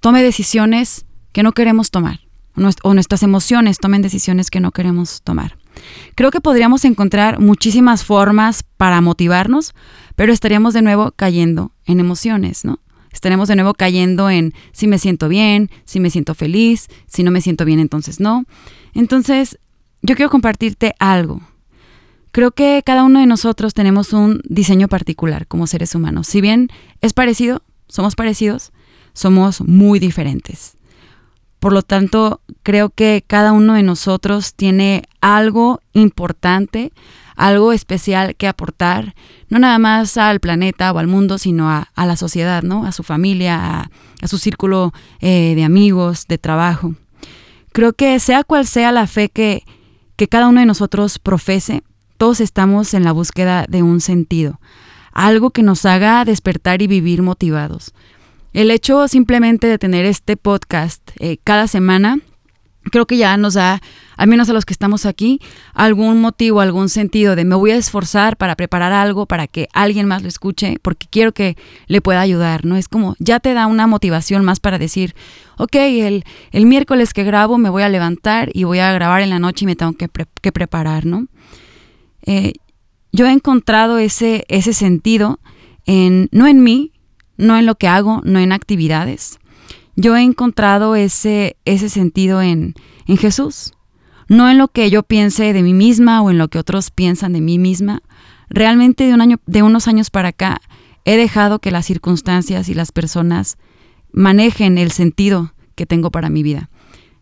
tome 0.00 0.22
decisiones 0.22 1.06
que 1.32 1.42
no 1.42 1.52
queremos 1.52 1.90
tomar 1.90 2.20
o 2.82 2.94
nuestras 2.94 3.22
emociones 3.22 3.78
tomen 3.78 4.02
decisiones 4.02 4.50
que 4.50 4.60
no 4.60 4.72
queremos 4.72 5.22
tomar. 5.22 5.56
Creo 6.14 6.30
que 6.30 6.40
podríamos 6.40 6.84
encontrar 6.84 7.40
muchísimas 7.40 8.04
formas 8.04 8.64
para 8.76 9.00
motivarnos, 9.00 9.74
pero 10.16 10.32
estaríamos 10.32 10.74
de 10.74 10.82
nuevo 10.82 11.12
cayendo 11.16 11.72
en 11.86 12.00
emociones, 12.00 12.64
¿no? 12.64 12.80
Estaremos 13.12 13.48
de 13.48 13.56
nuevo 13.56 13.74
cayendo 13.74 14.30
en 14.30 14.54
si 14.72 14.86
me 14.86 14.98
siento 14.98 15.28
bien, 15.28 15.70
si 15.84 16.00
me 16.00 16.10
siento 16.10 16.34
feliz, 16.34 16.88
si 17.06 17.22
no 17.22 17.30
me 17.30 17.40
siento 17.40 17.64
bien, 17.64 17.78
entonces 17.78 18.20
no. 18.20 18.44
Entonces, 18.94 19.58
yo 20.02 20.16
quiero 20.16 20.30
compartirte 20.30 20.94
algo. 20.98 21.40
Creo 22.32 22.52
que 22.52 22.82
cada 22.84 23.04
uno 23.04 23.20
de 23.20 23.26
nosotros 23.26 23.74
tenemos 23.74 24.14
un 24.14 24.40
diseño 24.48 24.88
particular 24.88 25.46
como 25.46 25.66
seres 25.66 25.94
humanos. 25.94 26.26
Si 26.26 26.40
bien 26.40 26.68
es 27.02 27.12
parecido, 27.12 27.62
somos 27.88 28.14
parecidos, 28.16 28.72
somos 29.12 29.60
muy 29.60 29.98
diferentes. 29.98 30.78
Por 31.62 31.72
lo 31.72 31.82
tanto, 31.82 32.40
creo 32.64 32.90
que 32.90 33.22
cada 33.24 33.52
uno 33.52 33.74
de 33.74 33.84
nosotros 33.84 34.54
tiene 34.56 35.04
algo 35.20 35.80
importante, 35.92 36.92
algo 37.36 37.72
especial 37.72 38.34
que 38.34 38.48
aportar, 38.48 39.14
no 39.48 39.60
nada 39.60 39.78
más 39.78 40.16
al 40.16 40.40
planeta 40.40 40.90
o 40.90 40.98
al 40.98 41.06
mundo, 41.06 41.38
sino 41.38 41.70
a, 41.70 41.86
la 41.94 42.16
sociedad, 42.16 42.64
¿no? 42.64 42.84
A 42.84 42.90
su 42.90 43.04
familia, 43.04 43.88
a, 44.20 44.26
su 44.26 44.38
círculo 44.38 44.92
eh, 45.20 45.52
de 45.54 45.62
amigos, 45.62 46.26
de 46.26 46.36
trabajo. 46.36 46.96
Creo 47.72 47.92
que 47.92 48.18
sea 48.18 48.42
cual 48.42 48.66
sea 48.66 48.90
la 48.90 49.06
fe 49.06 49.28
que, 49.28 49.62
que 50.16 50.26
cada 50.26 50.48
uno 50.48 50.58
de 50.58 50.66
nosotros 50.66 51.20
profese, 51.20 51.84
todos 52.18 52.40
estamos 52.40 52.92
en 52.92 53.04
la 53.04 53.12
búsqueda 53.12 53.66
de 53.68 53.84
un 53.84 54.00
sentido, 54.00 54.58
algo 55.12 55.50
que 55.50 55.62
nos 55.62 55.86
haga 55.86 56.24
despertar 56.24 56.82
y 56.82 56.88
vivir 56.88 57.22
motivados. 57.22 57.94
El 58.52 58.70
hecho 58.70 59.08
simplemente 59.08 59.66
de 59.66 59.78
tener 59.78 60.04
este 60.04 60.36
podcast 60.36 61.02
eh, 61.18 61.38
cada 61.42 61.66
semana, 61.66 62.18
creo 62.90 63.06
que 63.06 63.16
ya 63.16 63.36
nos 63.36 63.54
da, 63.54 63.80
al 64.16 64.28
menos 64.28 64.50
a 64.50 64.52
los 64.52 64.66
que 64.66 64.74
estamos 64.74 65.06
aquí, 65.06 65.40
algún 65.72 66.20
motivo, 66.20 66.60
algún 66.60 66.88
sentido 66.88 67.34
de 67.34 67.44
me 67.44 67.54
voy 67.54 67.70
a 67.70 67.76
esforzar 67.76 68.36
para 68.36 68.54
preparar 68.54 68.92
algo 68.92 69.24
para 69.26 69.46
que 69.46 69.68
alguien 69.72 70.06
más 70.06 70.22
lo 70.22 70.28
escuche, 70.28 70.76
porque 70.82 71.06
quiero 71.08 71.32
que 71.32 71.56
le 71.86 72.02
pueda 72.02 72.20
ayudar, 72.20 72.66
¿no? 72.66 72.76
Es 72.76 72.88
como, 72.88 73.16
ya 73.18 73.40
te 73.40 73.54
da 73.54 73.66
una 73.66 73.86
motivación 73.86 74.44
más 74.44 74.60
para 74.60 74.78
decir, 74.78 75.14
ok, 75.56 75.74
el, 75.76 76.24
el 76.50 76.66
miércoles 76.66 77.14
que 77.14 77.24
grabo 77.24 77.56
me 77.56 77.70
voy 77.70 77.84
a 77.84 77.88
levantar 77.88 78.50
y 78.52 78.64
voy 78.64 78.80
a 78.80 78.92
grabar 78.92 79.22
en 79.22 79.30
la 79.30 79.38
noche 79.38 79.64
y 79.64 79.66
me 79.66 79.76
tengo 79.76 79.94
que, 79.94 80.08
que 80.42 80.52
preparar, 80.52 81.06
¿no? 81.06 81.26
Eh, 82.26 82.52
yo 83.12 83.26
he 83.26 83.32
encontrado 83.32 83.98
ese, 83.98 84.44
ese 84.48 84.72
sentido 84.72 85.38
en, 85.84 86.28
no 86.32 86.46
en 86.46 86.62
mí, 86.62 86.91
no 87.42 87.58
en 87.58 87.66
lo 87.66 87.74
que 87.74 87.88
hago, 87.88 88.22
no 88.24 88.38
en 88.38 88.52
actividades. 88.52 89.38
Yo 89.96 90.16
he 90.16 90.22
encontrado 90.22 90.96
ese, 90.96 91.56
ese 91.64 91.88
sentido 91.88 92.40
en, 92.40 92.74
en 93.06 93.16
Jesús, 93.18 93.74
no 94.28 94.48
en 94.48 94.56
lo 94.56 94.68
que 94.68 94.88
yo 94.90 95.02
piense 95.02 95.52
de 95.52 95.62
mí 95.62 95.74
misma 95.74 96.22
o 96.22 96.30
en 96.30 96.38
lo 96.38 96.48
que 96.48 96.58
otros 96.58 96.90
piensan 96.90 97.34
de 97.34 97.40
mí 97.40 97.58
misma. 97.58 98.02
Realmente 98.48 99.04
de, 99.04 99.12
un 99.12 99.20
año, 99.20 99.40
de 99.46 99.62
unos 99.62 99.88
años 99.88 100.08
para 100.08 100.28
acá 100.28 100.60
he 101.04 101.16
dejado 101.16 101.58
que 101.58 101.70
las 101.70 101.84
circunstancias 101.84 102.68
y 102.68 102.74
las 102.74 102.92
personas 102.92 103.58
manejen 104.12 104.78
el 104.78 104.92
sentido 104.92 105.52
que 105.74 105.84
tengo 105.84 106.10
para 106.10 106.30
mi 106.30 106.42
vida. 106.42 106.70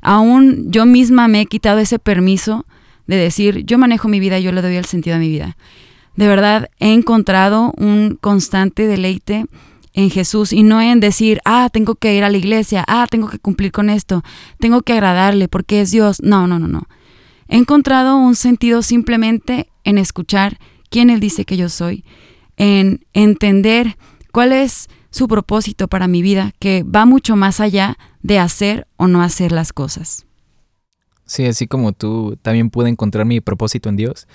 Aún 0.02 0.70
yo 0.70 0.86
misma 0.86 1.28
me 1.28 1.40
he 1.40 1.46
quitado 1.46 1.78
ese 1.78 1.98
permiso 1.98 2.66
de 3.06 3.16
decir, 3.16 3.64
yo 3.64 3.78
manejo 3.78 4.08
mi 4.08 4.20
vida, 4.20 4.38
yo 4.38 4.52
le 4.52 4.62
doy 4.62 4.76
el 4.76 4.84
sentido 4.84 5.16
a 5.16 5.18
mi 5.18 5.28
vida. 5.28 5.56
De 6.16 6.28
verdad, 6.28 6.68
he 6.78 6.92
encontrado 6.92 7.72
un 7.76 8.18
constante 8.20 8.86
deleite 8.86 9.46
en 10.00 10.10
Jesús 10.10 10.52
y 10.52 10.62
no 10.62 10.80
en 10.80 11.00
decir, 11.00 11.40
ah, 11.44 11.68
tengo 11.72 11.94
que 11.94 12.14
ir 12.14 12.24
a 12.24 12.30
la 12.30 12.38
iglesia, 12.38 12.84
ah, 12.88 13.06
tengo 13.10 13.28
que 13.28 13.38
cumplir 13.38 13.72
con 13.72 13.90
esto, 13.90 14.22
tengo 14.58 14.82
que 14.82 14.92
agradarle 14.92 15.48
porque 15.48 15.80
es 15.80 15.90
Dios. 15.90 16.20
No, 16.22 16.46
no, 16.46 16.58
no, 16.58 16.68
no. 16.68 16.88
He 17.48 17.56
encontrado 17.56 18.16
un 18.16 18.34
sentido 18.34 18.82
simplemente 18.82 19.68
en 19.84 19.98
escuchar 19.98 20.58
quién 20.88 21.10
Él 21.10 21.20
dice 21.20 21.44
que 21.44 21.56
yo 21.56 21.68
soy, 21.68 22.04
en 22.56 23.04
entender 23.12 23.96
cuál 24.32 24.52
es 24.52 24.88
su 25.10 25.26
propósito 25.26 25.88
para 25.88 26.06
mi 26.06 26.22
vida, 26.22 26.52
que 26.58 26.84
va 26.84 27.04
mucho 27.06 27.36
más 27.36 27.60
allá 27.60 27.98
de 28.22 28.38
hacer 28.38 28.86
o 28.96 29.08
no 29.08 29.22
hacer 29.22 29.52
las 29.52 29.72
cosas. 29.72 30.26
Sí, 31.24 31.46
así 31.46 31.66
como 31.66 31.92
tú, 31.92 32.38
también 32.42 32.70
pude 32.70 32.88
encontrar 32.88 33.24
mi 33.24 33.40
propósito 33.40 33.88
en 33.88 33.96
Dios. 33.96 34.26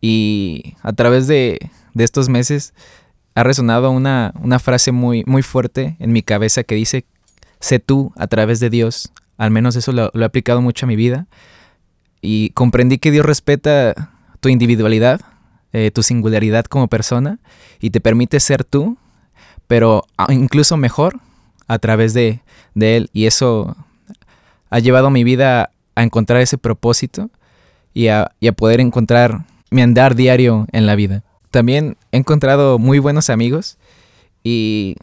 Y 0.00 0.74
a 0.82 0.92
través 0.92 1.26
de, 1.26 1.70
de 1.94 2.04
estos 2.04 2.28
meses 2.28 2.74
ha 3.34 3.42
resonado 3.42 3.90
una, 3.90 4.32
una 4.40 4.58
frase 4.58 4.92
muy, 4.92 5.24
muy 5.26 5.42
fuerte 5.42 5.96
en 5.98 6.12
mi 6.12 6.22
cabeza 6.22 6.64
que 6.64 6.74
dice, 6.74 7.06
sé 7.60 7.78
tú 7.78 8.12
a 8.16 8.26
través 8.26 8.60
de 8.60 8.70
Dios. 8.70 9.12
Al 9.38 9.50
menos 9.50 9.76
eso 9.76 9.92
lo, 9.92 10.10
he 10.14 10.24
aplicado 10.24 10.60
mucho 10.60 10.84
a 10.84 10.88
mi 10.88 10.96
vida. 10.96 11.26
Y 12.20 12.50
comprendí 12.50 12.98
que 12.98 13.10
Dios 13.10 13.24
respeta 13.24 14.10
tu 14.40 14.48
individualidad, 14.48 15.20
eh, 15.72 15.90
tu 15.90 16.02
singularidad 16.02 16.66
como 16.66 16.88
persona 16.88 17.38
y 17.80 17.90
te 17.90 18.00
permite 18.00 18.38
ser 18.38 18.64
tú, 18.64 18.98
pero 19.66 20.04
incluso 20.28 20.76
mejor 20.76 21.18
a 21.66 21.78
través 21.78 22.12
de, 22.12 22.42
Él. 22.74 23.08
Y 23.12 23.26
eso 23.26 23.76
ha 24.68 24.78
llevado 24.78 25.10
mi 25.10 25.24
vida 25.24 25.70
a 25.94 26.02
encontrar 26.02 26.40
ese 26.40 26.58
propósito 26.58 27.30
y 27.94 28.08
a, 28.08 28.32
y 28.40 28.48
a 28.48 28.52
poder 28.52 28.80
encontrar 28.80 29.44
mi 29.70 29.82
andar 29.82 30.14
diario 30.14 30.66
en 30.72 30.86
la 30.86 30.94
vida 30.96 31.24
también 31.52 31.96
he 32.10 32.16
encontrado 32.16 32.80
muy 32.80 32.98
buenos 32.98 33.30
amigos 33.30 33.78
y 34.42 34.96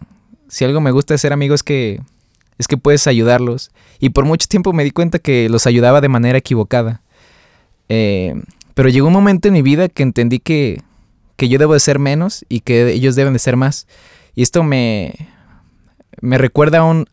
si 0.49 0.65
algo 0.65 0.81
me 0.81 0.91
gusta 0.91 1.13
de 1.13 1.19
ser 1.19 1.31
amigos 1.31 1.59
es 1.59 1.63
que 1.63 2.01
es 2.57 2.67
que 2.67 2.75
puedes 2.75 3.07
ayudarlos 3.07 3.71
y 3.99 4.09
por 4.09 4.25
mucho 4.25 4.47
tiempo 4.47 4.73
me 4.73 4.83
di 4.83 4.91
cuenta 4.91 5.19
que 5.19 5.47
los 5.47 5.65
ayudaba 5.65 6.01
de 6.01 6.09
manera 6.09 6.37
equivocada. 6.37 7.01
Eh, 7.87 8.35
pero 8.73 8.89
llegó 8.89 9.07
un 9.07 9.13
momento 9.13 9.47
en 9.47 9.53
mi 9.53 9.61
vida 9.61 9.87
que 9.87 10.03
entendí 10.03 10.39
que, 10.39 10.81
que 11.37 11.47
yo 11.47 11.57
debo 11.57 11.73
de 11.73 11.79
ser 11.79 11.99
menos 11.99 12.45
y 12.49 12.59
que 12.59 12.89
ellos 12.91 13.15
deben 13.15 13.31
de 13.31 13.39
ser 13.39 13.55
más. 13.55 13.87
Y 14.35 14.41
esto 14.41 14.63
me, 14.63 15.13
me 16.19 16.37
recuerda 16.37 16.79
a 16.79 16.83
un, 16.83 17.07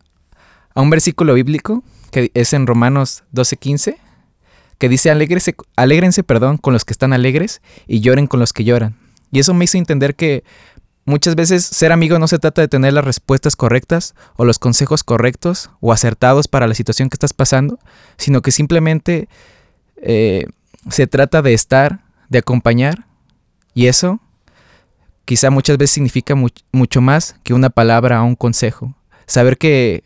a 0.75 0.81
un 0.81 0.89
versículo 0.89 1.33
bíblico 1.33 1.81
que 2.11 2.31
es 2.33 2.51
en 2.51 2.67
Romanos 2.67 3.23
12:15, 3.33 3.95
que 4.77 4.89
dice 4.89 5.11
alégrense, 5.11 6.23
perdón, 6.23 6.57
con 6.57 6.73
los 6.73 6.83
que 6.83 6.91
están 6.91 7.13
alegres 7.13 7.61
y 7.87 8.01
lloren 8.01 8.27
con 8.27 8.41
los 8.41 8.51
que 8.51 8.65
lloran. 8.65 9.06
Y 9.31 9.39
eso 9.39 9.53
me 9.53 9.65
hizo 9.65 9.77
entender 9.77 10.15
que 10.15 10.43
muchas 11.05 11.35
veces 11.35 11.65
ser 11.65 11.91
amigo 11.91 12.19
no 12.19 12.27
se 12.27 12.39
trata 12.39 12.61
de 12.61 12.67
tener 12.67 12.93
las 12.93 13.05
respuestas 13.05 13.55
correctas 13.55 14.15
o 14.35 14.45
los 14.45 14.59
consejos 14.59 15.03
correctos 15.03 15.69
o 15.79 15.91
acertados 15.91 16.47
para 16.47 16.67
la 16.67 16.73
situación 16.73 17.09
que 17.09 17.15
estás 17.15 17.33
pasando, 17.33 17.79
sino 18.17 18.41
que 18.41 18.51
simplemente 18.51 19.27
eh, 19.97 20.45
se 20.89 21.07
trata 21.07 21.41
de 21.41 21.53
estar, 21.53 22.01
de 22.29 22.39
acompañar 22.39 23.05
y 23.73 23.87
eso 23.87 24.19
quizá 25.25 25.49
muchas 25.49 25.77
veces 25.77 25.93
significa 25.93 26.35
mucho 26.71 27.01
más 27.01 27.35
que 27.43 27.53
una 27.53 27.69
palabra 27.69 28.23
o 28.23 28.25
un 28.25 28.35
consejo. 28.35 28.95
Saber 29.25 29.57
que 29.57 30.03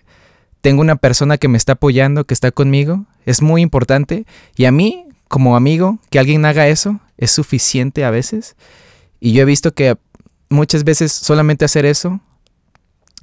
tengo 0.62 0.82
una 0.82 0.96
persona 0.96 1.38
que 1.38 1.48
me 1.48 1.58
está 1.58 1.74
apoyando, 1.74 2.24
que 2.24 2.34
está 2.34 2.52
conmigo, 2.52 3.06
es 3.26 3.42
muy 3.42 3.62
importante. 3.62 4.26
Y 4.56 4.66
a 4.66 4.72
mí, 4.72 5.06
como 5.28 5.56
amigo, 5.56 6.00
que 6.10 6.20
alguien 6.20 6.44
haga 6.46 6.68
eso 6.68 7.00
es 7.18 7.32
suficiente 7.32 8.04
a 8.04 8.10
veces. 8.10 8.56
Y 9.22 9.34
yo 9.34 9.44
he 9.44 9.46
visto 9.46 9.74
que 9.74 9.96
muchas 10.50 10.84
veces 10.84 11.14
solamente 11.14 11.64
hacer 11.64 11.86
eso 11.86 12.20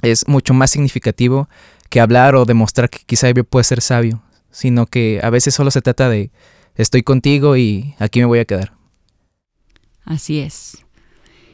es 0.00 0.26
mucho 0.28 0.54
más 0.54 0.70
significativo 0.70 1.48
que 1.90 2.00
hablar 2.00 2.36
o 2.36 2.44
demostrar 2.44 2.88
que 2.88 3.00
quizá 3.04 3.30
yo 3.30 3.42
puedo 3.42 3.64
ser 3.64 3.80
sabio, 3.80 4.22
sino 4.50 4.86
que 4.86 5.20
a 5.22 5.28
veces 5.28 5.54
solo 5.54 5.72
se 5.72 5.82
trata 5.82 6.08
de 6.08 6.30
estoy 6.76 7.02
contigo 7.02 7.56
y 7.56 7.94
aquí 7.98 8.20
me 8.20 8.26
voy 8.26 8.38
a 8.38 8.44
quedar. 8.44 8.72
Así 10.04 10.38
es. 10.38 10.78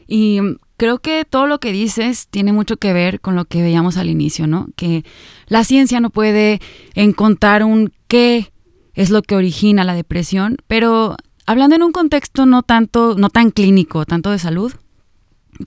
Y 0.07 0.39
creo 0.77 0.99
que 0.99 1.25
todo 1.25 1.47
lo 1.47 1.59
que 1.59 1.71
dices 1.71 2.27
tiene 2.29 2.53
mucho 2.53 2.77
que 2.77 2.93
ver 2.93 3.21
con 3.21 3.35
lo 3.35 3.45
que 3.45 3.63
veíamos 3.63 3.97
al 3.97 4.09
inicio, 4.09 4.45
¿no? 4.45 4.67
Que 4.75 5.03
la 5.47 5.63
ciencia 5.63 5.99
no 5.99 6.11
puede 6.11 6.61
encontrar 6.93 7.63
un 7.63 7.91
qué 8.07 8.51
es 8.93 9.09
lo 9.09 9.23
que 9.23 9.35
origina 9.35 9.83
la 9.83 9.95
depresión, 9.95 10.57
pero 10.67 11.17
hablando 11.45 11.75
en 11.75 11.83
un 11.83 11.91
contexto 11.91 12.45
no 12.45 12.63
tanto, 12.63 13.15
no 13.17 13.29
tan 13.29 13.51
clínico, 13.51 14.05
tanto 14.05 14.31
de 14.31 14.39
salud, 14.39 14.73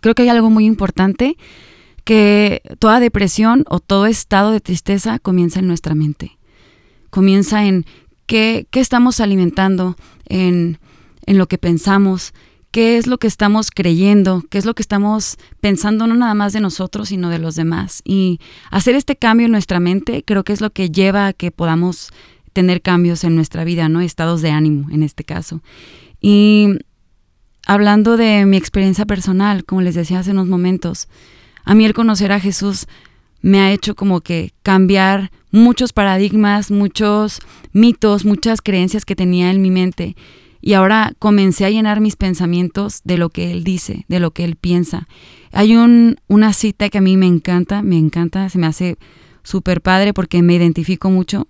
creo 0.01 0.15
que 0.15 0.23
hay 0.23 0.29
algo 0.29 0.51
muy 0.51 0.67
importante 0.67 1.37
que 2.05 2.63
toda 2.79 3.01
depresión 3.01 3.65
o 3.69 3.81
todo 3.81 4.07
estado 4.07 4.51
de 4.51 4.61
tristeza 4.61 5.19
comienza 5.19 5.61
en 5.61 5.67
nuestra 5.67 5.95
mente. 5.95 6.39
Comienza 7.11 7.67
en 7.67 7.85
qué, 8.27 8.67
qué 8.71 8.81
estamos 8.81 9.21
alimentando, 9.21 9.97
en, 10.27 10.79
en 11.27 11.39
lo 11.39 11.47
que 11.49 11.59
pensamos, 11.59 12.33
qué 12.71 12.97
es 12.97 13.07
lo 13.07 13.19
que 13.19 13.27
estamos 13.27 13.71
creyendo, 13.71 14.43
qué 14.51 14.59
es 14.59 14.65
lo 14.65 14.75
que 14.75 14.83
estamos 14.83 15.37
pensando 15.61 16.07
no 16.07 16.15
nada 16.15 16.35
más 16.35 16.53
de 16.53 16.61
nosotros, 16.61 17.09
sino 17.09 17.31
de 17.31 17.39
los 17.39 17.55
demás. 17.55 18.03
Y 18.05 18.41
hacer 18.71 18.95
este 18.95 19.17
cambio 19.17 19.47
en 19.47 19.53
nuestra 19.53 19.81
mente 19.81 20.23
creo 20.25 20.45
que 20.45 20.53
es 20.53 20.61
lo 20.61 20.71
que 20.71 20.91
lleva 20.91 21.27
a 21.27 21.33
que 21.33 21.51
podamos 21.51 22.11
tener 22.59 22.83
cambios 22.83 23.23
en 23.23 23.37
nuestra 23.37 23.63
vida, 23.63 23.89
¿no? 23.89 24.01
Estados 24.01 24.43
de 24.43 24.51
ánimo 24.51 24.91
en 24.91 25.05
este 25.05 25.23
caso. 25.23 25.63
Y 26.21 26.71
hablando 27.67 28.17
de 28.17 28.47
mi 28.47 28.57
experiencia 28.57 29.07
personal, 29.07 29.65
como 29.65 29.81
les 29.81 29.95
decía 29.95 30.19
hace 30.19 30.33
unos 30.33 30.49
momentos, 30.49 31.07
a 31.65 31.77
mí 31.77 31.85
el 31.85 31.95
conocer 31.95 32.33
a 32.33 32.41
Jesús 32.41 32.89
me 33.43 33.61
ha 33.61 33.71
hecho 33.71 33.95
como 33.95 34.23
que 34.23 34.51
cambiar 34.65 35.31
muchos 35.53 35.93
paradigmas, 35.93 36.73
muchos 36.73 37.39
mitos, 37.73 38.25
muchas 38.25 38.61
creencias 38.61 39.05
que 39.05 39.15
tenía 39.15 39.53
en 39.53 39.63
mi 39.63 39.71
mente 39.71 40.17
y 40.61 40.73
ahora 40.73 41.13
comencé 41.21 41.65
a 41.65 41.71
llenar 41.71 42.01
mis 42.01 42.17
pensamientos 42.17 43.03
de 43.05 43.19
lo 43.19 43.31
que 43.31 43.53
él 43.53 43.63
dice, 43.63 44.05
de 44.09 44.19
lo 44.19 44.33
que 44.33 44.43
él 44.43 44.57
piensa. 44.57 45.07
Hay 45.53 45.77
un, 45.77 46.17
una 46.27 46.53
cita 46.55 46.89
que 46.89 46.99
a 46.99 47.03
mí 47.03 47.17
me 47.17 47.27
encanta, 47.27 47.83
me 47.83 47.99
encanta, 47.99 48.49
se 48.49 48.59
me 48.59 48.67
hace 48.67 48.97
súper 49.45 49.81
padre 49.81 50.13
porque 50.13 50.43
me 50.43 50.57
identifico 50.57 51.09
mucho. 51.09 51.47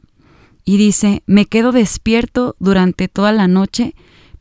Y 0.69 0.77
dice, 0.77 1.23
me 1.25 1.47
quedo 1.47 1.73
despierto 1.73 2.55
durante 2.59 3.09
toda 3.09 3.33
la 3.33 3.49
noche 3.49 3.95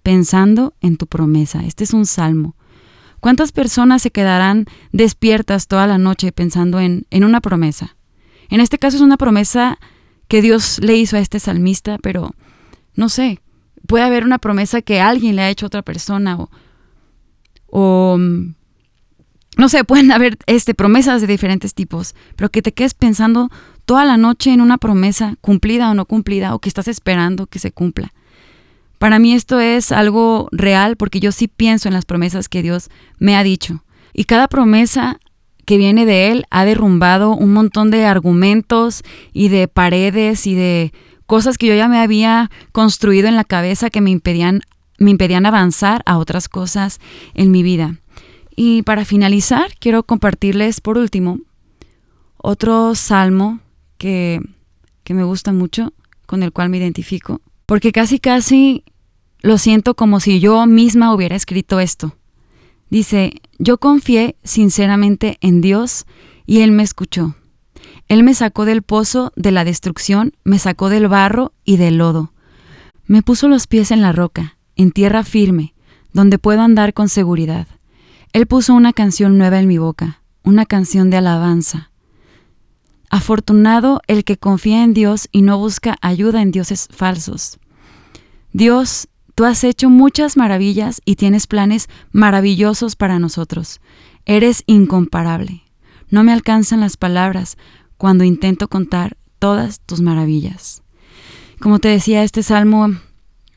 pensando 0.04 0.74
en 0.82 0.98
tu 0.98 1.08
promesa. 1.08 1.64
Este 1.64 1.86
es 1.86 1.94
un 1.94 2.06
salmo. 2.06 2.58
¿Cuántas 3.22 3.54
personas 3.54 4.02
se 4.02 4.12
quedarán 4.12 4.66
despiertas 4.92 5.68
toda 5.68 5.88
la 5.88 5.98
noche 5.98 6.34
pensando 6.34 6.82
en, 6.82 7.08
en 7.12 7.24
una 7.24 7.40
promesa? 7.40 7.96
En 8.50 8.60
este 8.60 8.78
caso 8.78 8.98
es 8.98 9.04
una 9.04 9.16
promesa 9.16 9.80
que 10.28 10.42
Dios 10.42 10.80
le 10.80 10.98
hizo 10.98 11.16
a 11.16 11.22
este 11.22 11.40
salmista, 11.40 11.98
pero 11.98 12.36
no 12.94 13.08
sé, 13.08 13.40
puede 13.88 14.04
haber 14.04 14.26
una 14.26 14.38
promesa 14.38 14.82
que 14.82 15.00
alguien 15.00 15.38
le 15.38 15.44
ha 15.44 15.50
hecho 15.50 15.66
a 15.66 15.68
otra 15.68 15.82
persona 15.82 16.38
o, 17.68 18.18
mm, 18.20 18.54
no 19.56 19.70
sé, 19.70 19.86
pueden 19.86 20.12
haber 20.12 20.38
este, 20.46 20.74
promesas 20.74 21.22
de 21.22 21.28
diferentes 21.28 21.74
tipos, 21.74 22.16
pero 22.36 22.50
que 22.50 22.62
te 22.62 22.74
quedes 22.74 22.96
pensando 22.96 23.50
toda 23.88 24.04
la 24.04 24.18
noche 24.18 24.52
en 24.52 24.60
una 24.60 24.78
promesa 24.78 25.38
cumplida 25.40 25.90
o 25.90 25.94
no 25.94 26.06
cumplida 26.06 26.54
o 26.54 26.60
que 26.60 26.68
estás 26.68 26.90
esperando 26.90 27.48
que 27.48 27.58
se 27.58 27.72
cumpla. 27.72 28.14
Para 29.00 29.18
mí 29.18 29.34
esto 29.34 29.62
es 29.62 29.94
algo 29.94 30.50
real 30.52 30.98
porque 30.98 31.22
yo 31.22 31.32
sí 31.32 31.48
pienso 31.48 31.88
en 31.88 31.94
las 31.94 32.04
promesas 32.04 32.50
que 32.50 32.62
Dios 32.62 32.90
me 33.18 33.38
ha 33.38 33.44
dicho. 33.44 33.86
Y 34.14 34.26
cada 34.26 34.50
promesa 34.50 35.22
que 35.64 35.78
viene 35.78 36.06
de 36.06 36.32
Él 36.32 36.46
ha 36.50 36.66
derrumbado 36.66 37.32
un 37.32 37.54
montón 37.54 37.90
de 37.90 38.06
argumentos 38.06 39.04
y 39.32 39.48
de 39.48 39.70
paredes 39.70 40.48
y 40.48 40.54
de 40.54 40.92
cosas 41.26 41.58
que 41.58 41.68
yo 41.68 41.74
ya 41.74 41.88
me 41.88 42.00
había 42.00 42.52
construido 42.74 43.30
en 43.30 43.38
la 43.38 43.46
cabeza 43.46 43.90
que 43.90 44.02
me 44.02 44.12
impedían, 44.12 44.64
me 44.98 45.12
impedían 45.12 45.46
avanzar 45.46 46.02
a 46.06 46.18
otras 46.18 46.50
cosas 46.50 47.00
en 47.36 47.52
mi 47.52 47.64
vida. 47.64 47.96
Y 48.54 48.82
para 48.82 49.06
finalizar, 49.06 49.70
quiero 49.80 50.04
compartirles 50.04 50.82
por 50.82 50.98
último 50.98 51.40
otro 52.36 52.94
salmo 52.94 53.62
que, 53.98 54.42
que 55.04 55.14
me 55.14 55.24
gusta 55.24 55.54
mucho, 55.54 55.94
con 56.26 56.44
el 56.44 56.52
cual 56.52 56.70
me 56.70 56.78
identifico, 56.78 57.42
porque 57.66 57.92
casi 57.92 58.20
casi 58.20 58.84
lo 59.42 59.58
siento 59.58 59.96
como 59.96 60.20
si 60.20 60.40
yo 60.40 60.66
misma 60.66 61.14
hubiera 61.14 61.36
escrito 61.36 61.80
esto. 61.80 62.16
Dice, 62.90 63.42
yo 63.60 63.78
confié 63.78 64.36
sinceramente 64.44 65.38
en 65.42 65.62
Dios 65.62 66.06
y 66.46 66.62
Él 66.62 66.72
me 66.72 66.84
escuchó. 66.84 67.36
Él 68.08 68.24
me 68.24 68.34
sacó 68.34 68.66
del 68.66 68.82
pozo 68.82 69.34
de 69.36 69.52
la 69.52 69.66
destrucción, 69.66 70.34
me 70.44 70.60
sacó 70.60 70.90
del 70.90 71.08
barro 71.08 71.54
y 71.66 71.78
del 71.78 71.98
lodo. 71.98 72.32
Me 73.06 73.22
puso 73.22 73.48
los 73.48 73.68
pies 73.68 73.92
en 73.92 74.02
la 74.02 74.14
roca, 74.14 74.58
en 74.76 74.92
tierra 74.92 75.24
firme, 75.24 75.74
donde 76.14 76.40
puedo 76.40 76.62
andar 76.62 76.94
con 76.94 77.10
seguridad. 77.10 77.68
Él 78.34 78.48
puso 78.48 78.74
una 78.74 78.94
canción 78.94 79.38
nueva 79.38 79.60
en 79.60 79.68
mi 79.68 79.78
boca, 79.78 80.22
una 80.44 80.66
canción 80.66 81.10
de 81.10 81.18
alabanza. 81.18 81.92
Afortunado 83.18 84.00
el 84.06 84.24
que 84.24 84.38
confía 84.38 84.84
en 84.84 84.94
Dios 84.94 85.28
y 85.32 85.42
no 85.42 85.58
busca 85.58 85.98
ayuda 86.02 86.40
en 86.44 86.52
dioses 86.52 86.88
falsos. 86.92 87.58
Dios, 88.54 89.08
tú 89.34 89.46
has 89.46 89.64
hecho 89.64 89.90
muchas 89.90 90.38
maravillas 90.38 91.02
y 91.04 91.16
tienes 91.16 91.48
planes 91.48 91.90
maravillosos 92.12 92.96
para 92.96 93.18
nosotros. 93.18 93.82
Eres 94.28 94.62
incomparable. 94.68 95.64
No 96.12 96.24
me 96.24 96.32
alcanzan 96.32 96.80
las 96.80 96.96
palabras 96.96 97.58
cuando 97.98 98.24
intento 98.24 98.68
contar 98.68 99.18
todas 99.40 99.80
tus 99.80 100.00
maravillas. 100.00 100.84
Como 101.60 101.80
te 101.80 101.88
decía, 101.88 102.22
este 102.22 102.44
salmo, 102.44 102.98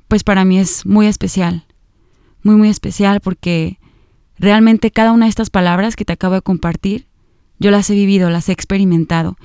pues 0.09 0.25
para 0.25 0.46
mí 0.46 0.59
es 0.59 0.87
muy 0.87 1.07
especial, 1.07 1.66
muy, 2.42 2.57
muy 2.57 2.70
especial 2.70 3.20
porque 3.20 3.79
realmente 4.38 4.90
cada 4.90 5.12
una 5.12 5.27
de 5.27 5.31
estas 5.31 5.51
palabras 5.51 5.96
que 5.96 6.07
te 6.07 6.14
acabo 6.14 6.37
de 6.37 6.40
compartir, 6.40 7.10
yo 7.61 7.70
las 7.70 7.88
he 7.90 7.94
vivido, 7.94 8.31
las 8.31 8.49
he 8.49 8.53
experimentado. 8.53 9.37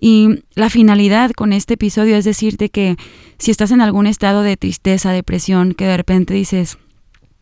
Y 0.00 0.42
la 0.54 0.70
finalidad 0.70 1.32
con 1.32 1.52
este 1.52 1.74
episodio 1.74 2.16
es 2.16 2.24
decirte 2.24 2.70
que 2.70 2.96
si 3.38 3.50
estás 3.50 3.70
en 3.70 3.80
algún 3.80 4.06
estado 4.06 4.42
de 4.42 4.56
tristeza, 4.56 5.12
depresión, 5.12 5.74
que 5.74 5.84
de 5.84 5.96
repente 5.96 6.34
dices, 6.34 6.78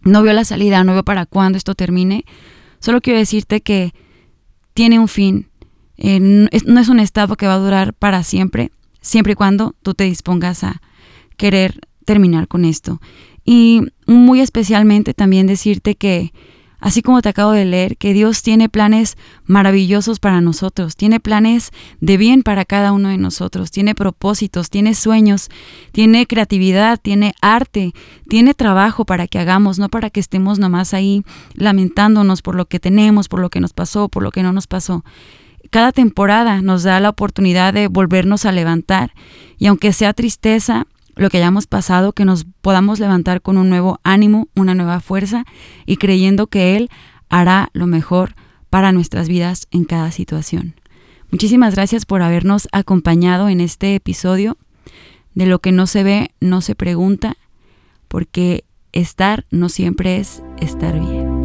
no 0.03 0.23
veo 0.23 0.33
la 0.33 0.45
salida, 0.45 0.85
no 0.85 0.93
veo 0.93 1.05
para 1.05 1.27
cuándo 1.27 1.57
esto 1.59 1.75
termine, 1.75 2.25
solo 2.81 3.01
quiero 3.01 3.19
decirte 3.19 3.61
que 3.61 3.93
tiene 4.75 4.99
un 4.99 5.09
fin, 5.09 5.49
eh, 5.97 6.21
no 6.21 6.81
es 6.81 6.89
un 6.89 7.01
estado 7.01 7.37
que 7.37 7.47
va 7.47 7.55
a 7.55 7.59
durar 7.59 7.95
para 7.95 8.23
siempre, 8.23 8.73
siempre 9.01 9.33
y 9.33 9.37
cuando 9.37 9.75
tú 9.83 9.95
te 9.95 10.05
dispongas 10.05 10.65
a 10.65 10.83
querer 11.37 11.81
terminar 12.05 12.49
con 12.49 12.65
esto. 12.65 13.01
Y 13.45 13.83
muy 14.07 14.41
especialmente 14.41 15.15
también 15.15 15.47
decirte 15.47 15.95
que, 15.95 16.33
así 16.81 17.03
como 17.03 17.23
te 17.23 17.29
acabo 17.29 17.53
de 17.53 17.65
leer, 17.65 17.97
que 17.97 18.13
Dios 18.13 18.43
tiene 18.43 18.69
planes 18.69 19.17
maravillosos 19.45 20.21
para 20.21 20.41
nosotros, 20.41 20.97
tiene 20.97 21.21
planes 21.21 21.71
de 22.01 22.17
bien 22.17 22.43
para 22.43 22.65
cada 22.65 22.93
uno 22.93 23.09
de 23.09 23.19
nosotros, 23.19 23.71
tiene 23.71 23.95
propósitos, 23.95 24.71
tiene 24.71 24.95
sueños, 24.95 25.49
tiene 25.93 26.27
creatividad, 26.27 26.99
tiene 27.01 27.35
arte, 27.41 27.93
tiene 28.29 28.55
trabajo 28.55 29.05
para 29.05 29.27
que 29.27 29.39
hagamos, 29.39 29.79
no 29.79 29.89
para 29.89 30.11
que 30.11 30.21
estemos 30.21 30.59
nomás 30.59 30.95
ahí 30.95 31.23
lamentándonos 31.55 32.43
por 32.43 32.55
lo 32.55 32.67
que 32.67 32.81
tenemos, 32.81 33.29
por 33.29 33.41
lo 33.41 33.51
que 33.51 33.61
nos 33.61 33.73
pasó, 33.73 34.09
por 34.09 34.23
lo 34.23 34.31
que 34.31 34.43
no 34.43 34.53
nos 34.53 34.67
pasó. 34.67 35.05
Cada 35.71 35.93
temporada 35.93 36.63
nos 36.63 36.85
da 36.85 37.01
la 37.01 37.09
oportunidad 37.09 37.75
de 37.75 37.89
volvernos 37.89 38.47
a 38.47 38.53
levantar 38.53 39.13
y 39.59 39.67
aunque 39.67 39.93
sea 39.93 40.13
tristeza, 40.13 40.87
lo 41.17 41.31
que 41.31 41.39
hayamos 41.39 41.67
pasado, 41.67 42.13
que 42.13 42.25
nos 42.25 42.47
podamos 42.61 43.01
levantar 43.01 43.43
con 43.43 43.57
un 43.57 43.69
nuevo 43.69 43.99
ánimo, 44.05 44.49
una 44.55 44.75
nueva 44.75 45.01
fuerza 45.01 45.45
y 45.87 45.97
creyendo 45.97 46.47
que 46.47 46.77
Él 46.77 46.91
hará 47.29 47.71
lo 47.73 47.87
mejor 47.87 48.35
para 48.71 48.93
nuestras 48.93 49.29
vidas 49.29 49.67
en 49.71 49.85
cada 49.85 50.11
situación. 50.11 50.75
Muchísimas 51.31 51.75
gracias 51.75 52.07
por 52.07 52.23
habernos 52.23 52.69
acompañado 52.73 53.49
en 53.49 53.61
este 53.61 53.95
episodio. 53.95 54.57
De 55.35 55.47
lo 55.47 55.59
que 55.59 55.73
no 55.73 55.87
se 55.87 56.03
ve, 56.03 56.31
no 56.41 56.63
se 56.63 56.75
pregunta, 56.75 57.37
porque 58.09 58.65
estar 58.93 59.45
no 59.51 59.69
siempre 59.69 60.17
es 60.17 60.43
estar 60.59 60.99
bien. 60.99 61.36